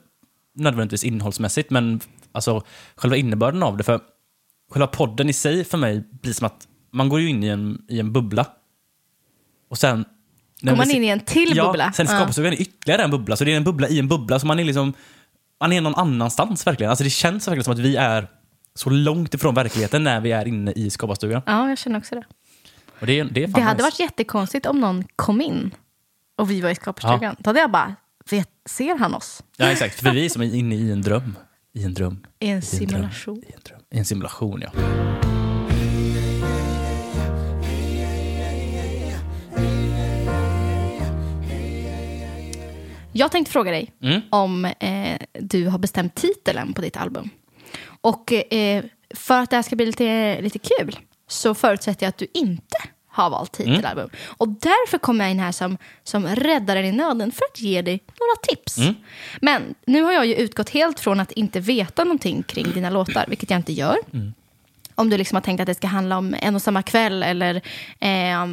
[0.55, 1.99] nödvändigtvis innehållsmässigt, men
[2.31, 2.63] alltså
[2.95, 3.83] själva innebörden av det.
[3.83, 3.99] För
[4.75, 7.99] själva podden i sig för mig blir som att man går in i en, i
[7.99, 8.47] en bubbla.
[9.69, 10.05] Och sen...
[10.61, 11.91] Går man in i en till ja, bubbla?
[11.93, 12.15] sen Ja.
[12.15, 13.35] skaparstugan är ytterligare en bubbla.
[13.35, 14.39] Så det är en bubbla i en bubbla.
[14.39, 14.93] Så man är liksom...
[15.59, 16.89] Man är någon annanstans verkligen.
[16.89, 18.27] Alltså det känns verkligen som att vi är
[18.73, 21.41] så långt ifrån verkligheten när vi är inne i skaparstugan.
[21.45, 22.23] ja, jag känner också det.
[22.99, 25.71] Och det, det, Det hade varit jättekonstigt om någon kom in
[26.37, 27.35] och vi var i skaparstugan.
[27.39, 27.95] Då hade jag bara,
[28.29, 29.43] vet, ser han oss?
[29.57, 29.99] Ja, exakt.
[29.99, 31.35] För vi är som inne i en dröm.
[31.75, 32.25] I en dröm.
[32.39, 33.37] I en simulation.
[33.37, 33.79] I en, dröm.
[33.91, 34.71] I en simulation, ja.
[43.11, 44.21] Jag tänkte fråga dig Mm.
[44.29, 47.29] om eh, du har bestämt titeln på ditt album.
[48.01, 48.83] Och eh,
[49.15, 52.77] för att det här ska bli lite, lite kul så förutsätter jag att du inte
[53.15, 54.09] har valt titelalbum.
[54.37, 57.99] Och därför kommer jag in här som, som räddaren i nöden för att ge dig
[58.19, 58.77] några tips.
[59.41, 63.25] Men nu har jag ju utgått helt från att inte veta någonting kring dina låtar,
[63.27, 63.97] vilket jag inte gör.
[64.95, 67.55] Om du liksom har tänkt att det ska handla om en och samma kväll eller
[67.99, 68.47] eh,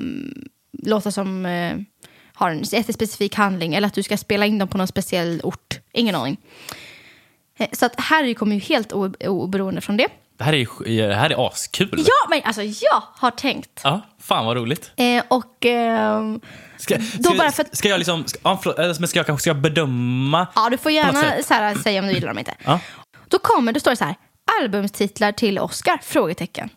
[0.83, 1.77] låtar som eh,
[2.35, 5.81] har en jättespecifik handling eller att du ska spela in dem på någon speciell ort.
[5.93, 6.37] Ingen aning.
[7.59, 10.09] Eh, Så att Harry kommer ju helt oberoende från det.
[10.43, 12.05] Det här är, det här är askul.
[12.07, 13.81] Ja, men alltså jag har tänkt.
[13.85, 14.91] Ja, fan vad roligt.
[14.97, 16.41] Eh, och ehm,
[16.77, 20.47] Ska, Då bara för ska jag liksom, ska, men ska jag kanske ska jag bedöma?
[20.55, 22.55] ja, du får gärna så här, säga om du gillar dem inte.
[22.65, 22.81] Ja.
[23.29, 24.15] Då kommer, då står det så här,
[24.63, 25.99] albumtitlar till Oscar?
[26.03, 26.69] Frågetecken.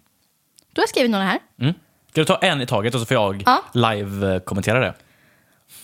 [0.74, 1.39] Då har jag skrivit några här.
[1.61, 1.74] Mm.
[2.11, 3.61] Ska du ta en i taget och så får jag Ja.
[3.74, 4.93] live-kommentera det?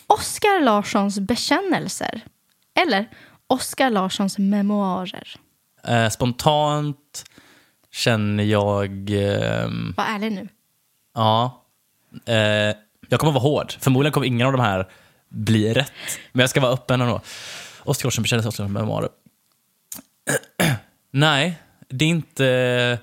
[0.08, 2.22] Oscar Larssons bekännelser.
[2.80, 3.10] Eller
[3.48, 5.28] Oscar Larssons memoarer.
[5.88, 6.98] Eh, spontant
[7.92, 9.10] känner jag...
[9.10, 10.48] ehm, Var ärlig nu.
[11.16, 11.64] ja.
[12.26, 12.36] Eh,
[13.10, 13.72] jag kommer vara hård.
[13.80, 14.90] Förmodligen kommer ingen av de här
[15.30, 15.92] bli rätt.
[16.32, 17.22] Men jag ska vara öppen ändå.
[17.84, 19.10] Oskar Larsson bekännelse, Oskar Larsson memoarer.
[21.12, 23.00] Nej, det är inte...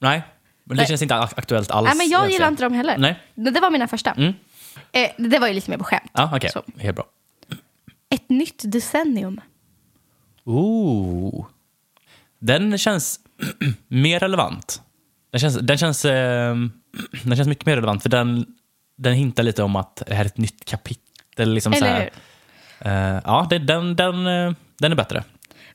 [0.00, 0.22] Nej,
[0.64, 0.86] men det Nej.
[0.88, 1.86] känns inte ak- aktuellt alls.
[1.88, 2.98] Nej, men jag gillar inte dem heller.
[2.98, 3.22] Nej.
[3.34, 4.10] Det, var mina första.
[4.12, 4.32] Mm.
[4.92, 6.10] Eh, det var ju lite mer på skämt.
[6.14, 6.50] Ja, okej.
[6.50, 6.62] Så.
[6.78, 7.04] Helt bra.
[8.10, 9.40] Ett nytt decennium.
[10.44, 11.46] Ooh.
[12.38, 13.20] Den känns
[13.88, 14.82] mer relevant.
[15.30, 16.54] Den känns, den, känns, eh,
[17.22, 18.46] den känns mycket mer relevant för den,
[18.96, 21.54] den hintar lite om att det här är ett nytt kapitel.
[21.54, 22.00] Liksom så Eller här.
[22.00, 22.10] hur?
[22.90, 25.24] Eh, ja, det, den, den, eh, den är bättre.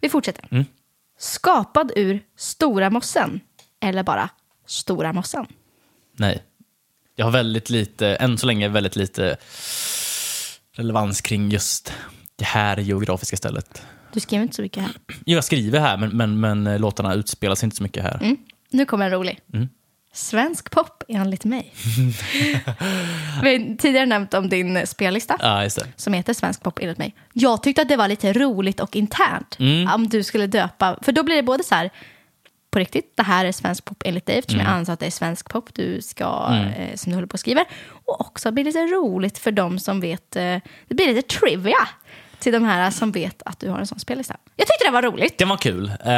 [0.01, 0.47] Vi fortsätter.
[0.51, 0.65] Mm.
[1.19, 3.39] Skapad ur Stora mossen.
[3.81, 4.29] Eller bara
[4.67, 5.45] Stora mossen.
[6.17, 6.43] Nej.
[7.15, 9.37] Jag har väldigt lite, än så länge väldigt lite
[10.75, 11.93] relevans kring just
[12.35, 13.85] det här geografiska stället.
[14.13, 14.91] Du skriver inte så mycket här.
[15.07, 18.17] Jo, Jag skriver här, men, men, men eh, låtarna utspelar sig inte så mycket här.
[18.21, 18.37] Mm.
[18.69, 19.39] Nu kommer en rolig.
[19.53, 19.69] Mm.
[20.13, 21.73] Svensk pop enligt mig.
[23.43, 25.37] Vi har tidigare nämnt om din spellista.
[25.39, 27.15] Ja, som heter Svensk pop enligt mig.
[27.33, 29.59] Jag tyckte att det var lite roligt och internt.
[29.59, 29.87] Mm.
[29.93, 31.89] Om du skulle döpa, för då blir det både så här,
[32.71, 34.71] på riktigt, det här är svensk pop enligt dig, eftersom Mm.
[34.71, 37.39] jag anser att det är svensk pop du ska, eh, som du håller på och
[37.39, 37.65] skriver.
[38.05, 40.57] Och också blir det lite roligt för de som vet, eh,
[40.87, 41.87] det blir lite trivia
[42.43, 44.35] till de här som vet att du har en sån spellista.
[44.55, 45.37] Jag tyckte det var roligt.
[45.37, 45.91] Det var kul.
[46.05, 46.13] Eh,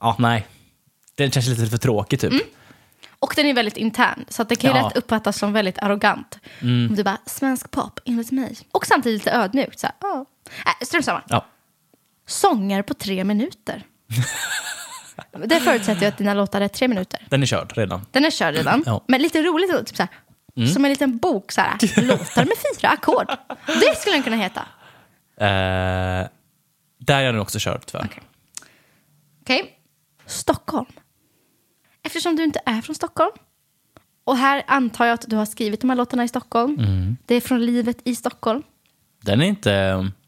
[0.00, 0.46] ja, nej.
[1.14, 2.32] Det känns lite för tråkigt typ.
[3.20, 4.88] Och den är väldigt intern, så att det kan ju Ja.
[4.88, 6.38] lätt uppfattas som väldigt arrogant.
[6.62, 8.56] Om du bara, svensk pop enligt mig.
[8.72, 9.78] Och samtidigt lite ödmjukt.
[9.78, 10.24] Så här, ja.
[10.66, 11.22] Äh, strunt samma.
[11.28, 11.46] Ja.
[12.26, 13.82] Sånger på tre minuter.
[15.46, 17.26] det förutsätter ju att dina låtar är tre minuter.
[17.30, 18.06] Den är körd redan.
[18.10, 18.82] Den är körd redan.
[18.86, 19.04] Ja.
[19.08, 22.88] Men lite roligt, typ så här, som en liten bok, så här, låtar med fyra
[22.88, 23.26] ackord.
[23.66, 24.66] Det skulle den kunna heta.
[25.40, 26.28] Eh,
[26.98, 28.04] där är den också körd tyvärr.
[28.04, 28.22] Okej.
[29.42, 29.78] Okej.
[30.26, 30.86] Stockholm.
[32.02, 33.32] Eftersom du inte är från Stockholm.
[34.24, 36.76] Och här antar jag att du har skrivit de här låtarna i Stockholm.
[37.26, 38.62] Det är från livet i Stockholm.
[39.22, 39.70] Den är inte...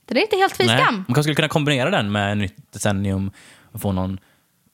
[0.04, 0.82] Det är inte helt fy Nej.
[0.82, 0.94] skam.
[0.94, 3.30] Man kanske skulle kunna kombinera den med nytt decennium
[3.72, 4.20] och få någon,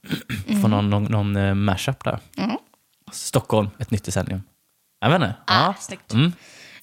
[0.63, 2.19] få någon, någon, någon eh, mashup där.
[2.37, 2.57] Mm.
[3.13, 4.43] Stockholm, ett nytt decennium.
[5.01, 5.35] Jag vet inte.
[5.47, 5.75] Ah, Ja.
[5.79, 6.13] snyggt.
[6.13, 6.33] Mm.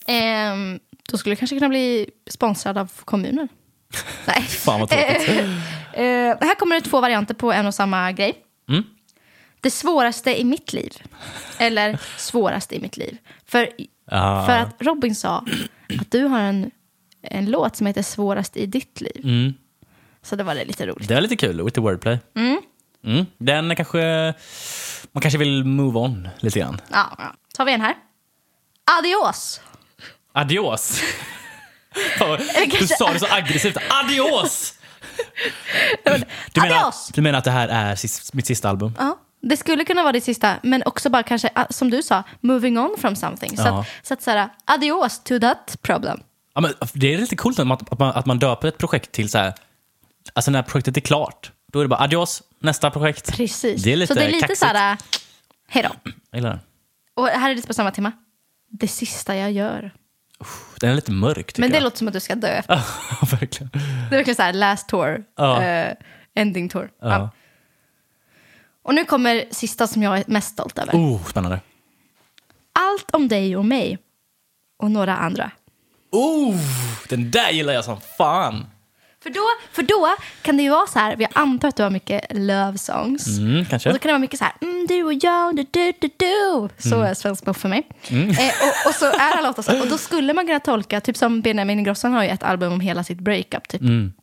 [0.06, 0.80] Ehm,
[1.12, 3.48] då skulle du kanske kunna bli sponsrad av kommunen.
[4.28, 4.42] Nej.
[4.42, 5.30] Fan vad tråkigt.
[5.96, 8.36] Eh, här kommer det två varianter på en och samma grej.
[8.70, 8.84] Mm.
[9.62, 10.94] Det svåraste i mitt liv.
[11.58, 13.18] Eller svåraste i mitt liv.
[13.46, 13.70] För,
[14.08, 14.46] Ah.
[14.46, 15.46] för att Robin sa
[16.00, 16.72] att du har en,
[17.22, 19.22] en låt som heter Svårast i ditt liv.
[19.24, 19.54] Mm.
[20.22, 21.08] Så det var det lite roligt.
[21.08, 22.20] Det är lite kul, lite wordplay.
[22.36, 23.26] Mm.
[23.38, 24.34] Den är kanske...
[25.12, 26.82] Man kanske vill move on lite grann.
[26.92, 27.36] Ja, ja.
[27.56, 27.96] tar vi en här.
[29.00, 29.62] Adios!
[30.34, 31.02] Adios!
[32.80, 33.78] Du sa det så aggressivt.
[33.90, 34.74] Adios!
[36.54, 38.94] Du menar, du menar att det här är sis- mitt sista album?
[38.98, 42.24] Ja, det skulle kunna vara det sista, men också bara kanske, ah, som du sa,
[42.42, 43.58] moving on from something.
[43.58, 43.80] Så Ja.
[43.80, 46.20] att, så att säga, adios to that problem.
[46.56, 49.12] Ja, men det är lite coolt att man, att man, att man döper ett projekt
[49.12, 49.54] till så här...
[50.34, 53.32] Alltså när projektet är klart, då är det bara adios, nästa projekt.
[53.38, 53.84] Precis.
[53.84, 54.60] Det är lite så det är lite kaxigt.
[54.60, 54.98] så här,
[55.68, 56.12] hej då.
[56.32, 56.60] Jag gillar den.
[57.16, 58.12] Och här är det på samma tema.
[58.72, 59.92] Det sista jag gör.
[60.80, 61.84] Den är lite mörk tycker Men det jag.
[61.84, 62.62] låter som att du ska dö.
[62.68, 62.82] Ja,
[63.32, 63.70] verkligen.
[63.74, 65.24] Det är verkligen så här, last tour.
[65.38, 65.64] Ja.
[65.64, 65.94] eh,
[66.36, 66.90] ending tour.
[67.02, 67.10] Ja.
[67.10, 67.30] Ja.
[68.84, 70.94] Och nu kommer sista som jag är mest stolt över.
[70.94, 71.60] Oh, spännande.
[72.74, 73.98] Allt om dig och mig.
[74.78, 75.52] Och några andra.
[76.12, 76.56] Oh,
[77.10, 78.66] den där gillar jag som fan.
[79.24, 81.90] För då, för då kan det ju vara så här, jag antar att du har
[81.90, 83.28] mycket love songs.
[83.38, 83.90] Mm, kanske.
[83.90, 86.10] Och då kan det vara mycket så här, mm, du och jag, du, du, du,
[86.18, 86.70] du.
[86.90, 87.08] Så Mm.
[87.08, 87.88] är svensk pop för mig.
[88.10, 89.82] Eh, och, och så är alla låtar så.
[89.82, 92.80] Och då skulle man kunna tolka, typ som Benjamin Ingrosso har ju ett album om
[92.80, 93.68] hela sitt breakup.
[93.68, 93.82] Typ.
[93.82, 94.14] Mm.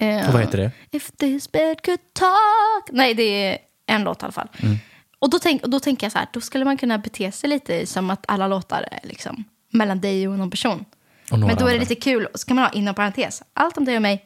[0.00, 0.70] Eh, Och vad heter det?
[0.90, 2.88] If this bed could talk.
[2.92, 4.48] Nej, det är en låt i alla fall.
[4.62, 4.76] Mm.
[5.18, 7.50] Och då, tänk, och då tänker jag så här, då skulle man kunna bete sig
[7.50, 10.84] lite som att alla låtar är liksom mellan dig och någon person.
[11.30, 13.96] Men då är det lite kul, så kan man ha inom parentes, allt om dig
[13.96, 14.24] och mig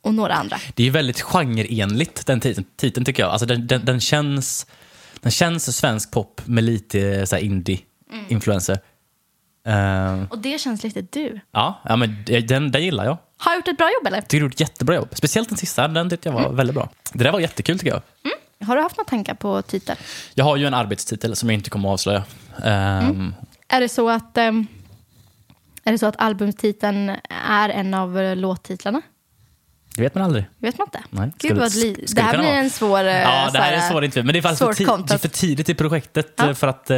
[0.00, 0.56] och några andra.
[0.74, 3.32] Det är väldigt genreenligt, den titeln, titeln tycker jag.
[3.32, 4.66] Alltså den, den, den, känns,
[5.20, 8.78] den känns svensk pop med lite så här indie-influenser.
[9.66, 11.40] Eh, Och det känns lite du.
[11.52, 13.18] ja, ja, men den, den gillar jag.
[13.38, 14.20] Har jag gjort ett bra jobb eller?
[14.20, 15.08] tycker du gjorde ett jättebra jobb.
[15.12, 16.88] Speciellt den sista, den tyckte jag var väldigt bra.
[17.12, 18.02] Det där var jättekul tycker jag.
[18.66, 19.96] Har du haft några tankar på titel?
[20.34, 22.24] Jag har ju en arbetstitel som jag inte kommer att avslöja.
[22.64, 23.34] Ehm,
[23.68, 24.66] Är det så att, ehm,
[25.84, 27.12] är det så att albumtiteln
[27.48, 29.02] är en av eh, låttitlarna?
[29.96, 30.44] Det vet man aldrig.
[30.58, 31.02] Vet man inte?
[31.10, 32.98] Nej, Gud skulle- vad li- det här blir en svår...
[33.04, 34.22] eh, Ja, det här är så svårt inte.
[34.22, 34.58] Men det är faktiskt
[34.88, 36.48] för, det för tidigt i projektet Ja.
[36.48, 36.96] eh, för att um,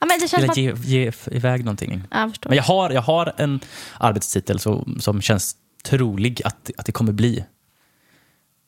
[0.00, 0.84] Ja, men det känns ge, att...
[0.84, 2.02] ge f- iväg någonting.
[2.10, 2.50] Ja, jag förstår.
[2.50, 3.60] Men jag har, jag har en
[4.00, 7.44] arbetstitel som, som känns trolig att, att det kommer bli.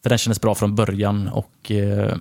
[0.02, 2.16] För den kändes bra från början och eh,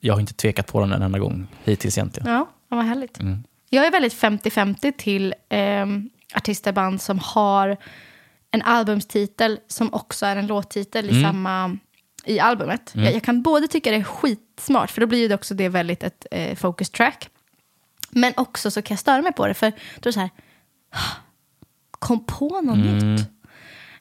[0.00, 2.30] jag har inte tvekat på den en enda gång hittills egentligen.
[2.32, 3.20] Ja, vad härligt.
[3.20, 3.44] Mm.
[3.70, 7.76] Jag är väldigt 50-50 till ehm, artister band som har
[8.50, 11.20] en albumstitel som också är en låttitel Mm.
[11.20, 11.78] i samma
[12.24, 12.92] i albumet.
[12.94, 15.68] Jag, jag kan både tycka det är skitsmart, för då blir ju det också det
[15.68, 17.28] väldigt ett eh, focus track.
[18.10, 20.30] Men också så kan jag störa mig på det, för då är det så här,
[21.90, 23.14] kom på något Mm.
[23.14, 23.26] nytt.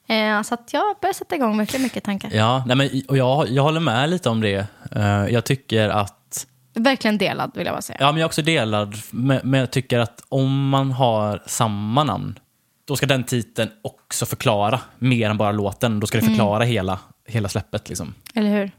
[0.08, 2.30] Eh, så att jag börjar sätta igång verkligen mycket tankar.
[2.34, 4.68] Ja, nej men, och jag, jag håller med lite om det.
[4.92, 6.25] Eh, jag tycker att
[6.76, 7.98] Verkligen delad vill jag bara säga.
[8.00, 8.96] Ja, men jag är också delad.
[9.12, 12.40] Men, men jag tycker att om man har samma namn,
[12.88, 16.00] då ska den titeln också förklara mer än bara låten.
[16.00, 17.90] Då ska det förklara hela, hela släppet.
[17.90, 18.14] Liksom.
[18.36, 18.72] Eller hur?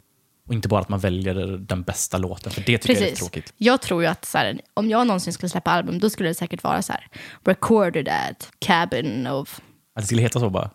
[0.49, 3.19] Och inte bara att man väljer den bästa låten, för det tycker jag är Precis.
[3.19, 3.53] tråkigt.
[3.57, 6.35] Jag tror ju att så här, om jag någonsin skulle släppa album, då skulle det
[6.35, 7.09] säkert vara så här,
[7.45, 9.61] recorded at cabin of...
[9.95, 10.71] Att det skulle heta så bara.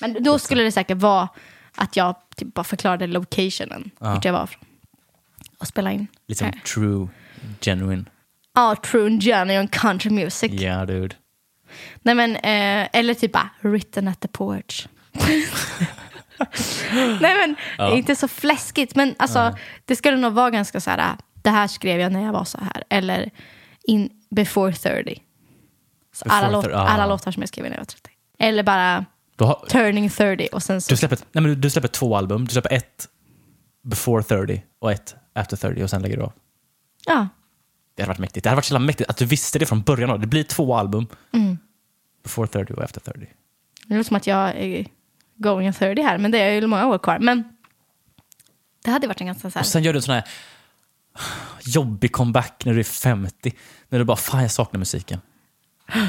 [0.00, 1.28] Men då skulle det säkert vara
[1.76, 4.64] att jag typ bara förklarade locationen, vart jag var från.
[5.60, 6.06] Och spela in.
[6.28, 7.08] Lite som Eh, true,
[7.60, 8.08] genuine.
[8.54, 10.52] Ja, true and on country music.
[10.52, 11.16] Yeah, dude.
[12.02, 14.88] Nej men, eh, eller typ bara written at the porch.
[16.92, 17.96] Nej men, Ja.
[17.96, 18.94] inte så fläskigt.
[18.96, 22.32] Men alltså, det skulle nog vara ganska så här, det här skrev jag när jag
[22.32, 22.84] var så här.
[22.90, 23.30] Eller
[23.82, 25.22] in before 30.
[26.12, 26.88] Så Before alla, låt, 30, ah.
[26.88, 28.10] alla låtar som jag skrev när jag var 30.
[28.38, 29.04] Eller bara
[29.38, 30.90] har, turning 30 och sen så...
[30.90, 32.44] du, släpper, nej, men du, du släpper två album.
[32.44, 33.08] Du släpper ett
[33.84, 36.32] before 30 och ett after 30 och sen lägger du av.
[37.06, 37.28] Ja,
[37.94, 38.44] Det hade varit mäktigt.
[38.44, 40.20] Det hade varit så mäktigt att du visste det från början.
[40.20, 41.06] Det blir två album.
[42.22, 43.26] Before 30 och after 30.
[43.86, 44.86] det låter som att jag är
[45.36, 47.18] going on 30 här, men det är ju många år kvar.
[47.18, 47.56] Men
[48.84, 49.62] det hade varit en ganska så här...
[49.62, 50.24] Och sen gör du en sån här
[51.62, 53.52] jobbig comeback när du är 50.
[53.88, 55.20] När du bara, fan jag saknar musiken.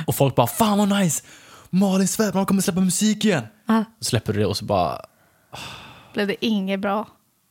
[0.07, 1.23] Och folk bara, fan vad nice!
[1.69, 3.43] Malin Svedman kommer släppa musik igen.
[3.65, 5.01] Ja, Så släpper du det och så bara,
[6.13, 7.07] blev det inget bra.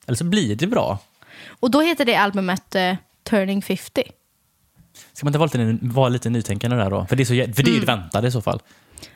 [0.07, 0.99] eller så blir det bra.
[1.51, 4.03] Och då heter det albumet eh, Turning 50.
[5.12, 7.07] Ska man inte vara lite, vara lite nytänkande där då?
[7.07, 8.62] För det är, så, för det är ju det väntade i så fall.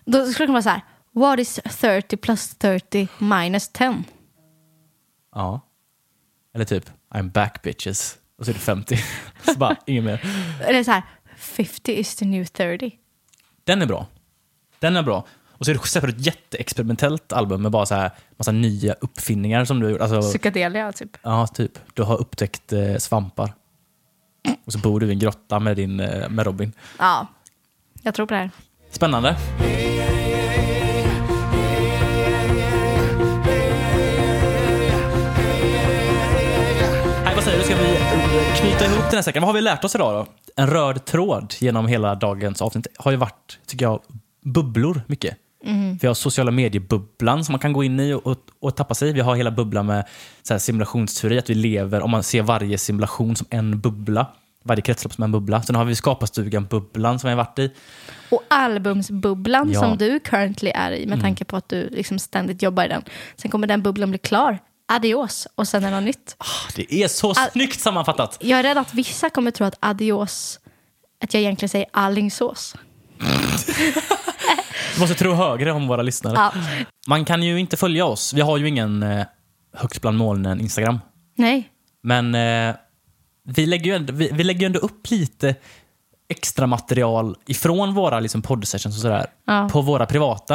[0.05, 0.83] Då skulle det kunna vara så här.
[1.13, 4.03] What is 30 plus 30 minus 10?
[5.35, 5.61] Ja.
[6.55, 8.19] Eller typ, I'm back bitches.
[8.39, 8.97] Och så är det 50.
[9.43, 10.21] så bara, inget mer.
[10.61, 11.03] Eller så här.
[11.37, 12.93] 50 is the new 30.
[13.65, 14.07] Den är bra.
[14.79, 15.27] Den är bra.
[15.63, 18.95] Och så är det släpper du ett jätteexperimentellt album med bara så här massa nya
[19.01, 20.01] uppfinningar som du har gjort.
[20.01, 21.17] Alltså, Psykedelia typ.
[21.23, 21.79] Ja, typ.
[21.95, 23.53] Du har upptäckt eh, svampar.
[24.65, 26.73] Och så bor du i en grotta med, din, eh, med Robin.
[26.99, 27.27] Ja,
[28.03, 28.51] jag tror på det här.
[28.91, 29.37] Spännande.
[37.35, 37.65] Vad säger du?
[37.65, 37.97] Ska vi
[38.57, 39.43] knyta ihop den här säcken?
[39.43, 40.33] Vad har vi lärt oss idag då?
[40.63, 44.01] En röd tråd genom hela dagens avsnitt har ju varit, tycker jag,
[44.45, 45.37] bubblor mycket.
[46.01, 49.09] Vi har sociala mediebubblan som man kan gå in i och, och, och tappa sig
[49.09, 49.13] i.
[49.13, 50.05] Vi har hela bubblan med
[50.43, 54.27] så här, simulationsteori, att vi lever, om man ser varje simulation som en bubbla.
[54.65, 55.63] Varje kretslopp som en bubbla.
[55.63, 57.71] Sen har vi Skaparstugan-bubblan som vi har varit i.
[58.31, 59.79] Och albumsbubblan Ja.
[59.85, 59.91] Mm.
[59.91, 63.03] som du currently är i med tanke på att du liksom ständigt jobbar i den.
[63.37, 64.59] Sen kommer den bubblan bli klar.
[64.89, 65.47] Adios.
[65.55, 66.35] Och sen är det något nytt.
[66.39, 66.45] Ah,
[66.77, 68.39] Det är så All- snyggt sammanfattat!
[68.41, 70.61] Jag är rädd att vissa kommer tro att adios,
[71.25, 72.75] att jag egentligen säger Alingsås.
[74.95, 76.35] Vi måste tro högre om våra lyssnare.
[76.37, 76.53] Ja.
[77.09, 78.33] Man kan ju inte följa oss.
[78.33, 79.27] Vi har ju ingen eh,
[79.77, 80.99] högt bland molnen Instagram.
[81.37, 81.69] Nej.
[82.03, 82.75] Men eh,
[83.45, 85.55] vi, lägger ju ändå, vi, vi lägger ju ändå upp lite
[86.29, 89.27] extra material ifrån våra liksom, poddsessions och sådär.
[89.47, 89.69] Ja.
[89.73, 90.55] På våra privata.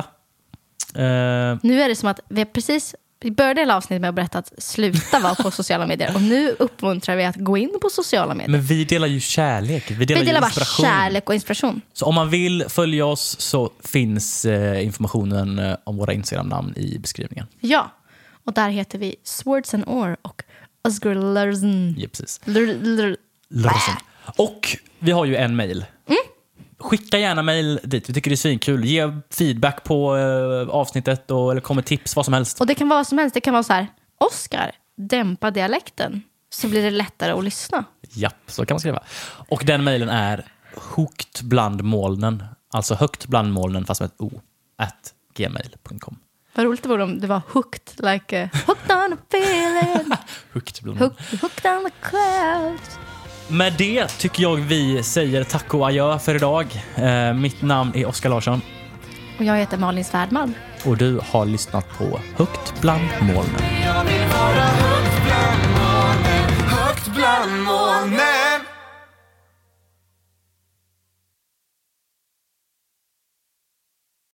[0.96, 4.16] Eh, Nu är det som att vi har precis vi började hela avsnittet med att
[4.16, 6.16] berätta att sluta vara på sociala medier.
[6.16, 8.52] Och nu uppmuntrar vi att gå in på sociala medier.
[8.52, 9.92] men vi delar ju kärlek.
[9.92, 10.86] Vi delar, vi delar ju bara inspiration.
[10.86, 11.82] kärlek och inspiration.
[11.94, 17.00] Så om man vill följa oss så finns eh, informationen eh, om våra Instagram-namn i
[17.00, 17.46] beskrivningen.
[17.60, 17.92] Ja.
[18.46, 20.44] Och där heter vi Swords and Or och
[20.84, 21.96] Oscar Larsen.
[21.98, 22.42] Ja, precis.
[23.50, 23.96] Larsen.
[24.26, 25.86] Och vi har ju en mail.
[26.80, 28.86] Skicka gärna mail dit, vi tycker det är svinkul.
[28.86, 32.62] Ge feedback på eh, avsnittet och, eller kom med tips, vad som helst.
[32.62, 33.34] Och det kan vara vad som helst.
[33.34, 36.22] Det kan vara så här, Oscar, dämpa dialekten.
[36.50, 37.84] Så blir det lättare att lyssna.
[38.10, 39.04] Japp, så kan man skriva.
[39.50, 44.42] Och den mailen är hooked bland molnen, alltså högt bland molnen fast med ett o,
[44.78, 46.18] at gmail.com.
[46.56, 50.12] Vad roligt det vore om det var hooked, like a, hooked on a feeling,
[50.54, 53.07] Hooked hooked, hooked on the clouds.
[53.50, 56.84] Med det tycker jag vi säger tack och adjö för idag.
[56.96, 58.62] Eh, mitt namn är Oskar Larsson.
[59.40, 60.54] Och jag heter Malin Svärdman.
[60.86, 63.62] Och du har lyssnat på Högt bland molnen.
[63.86, 68.77] Jag vill vara högt bland molnen, högt bland molnen.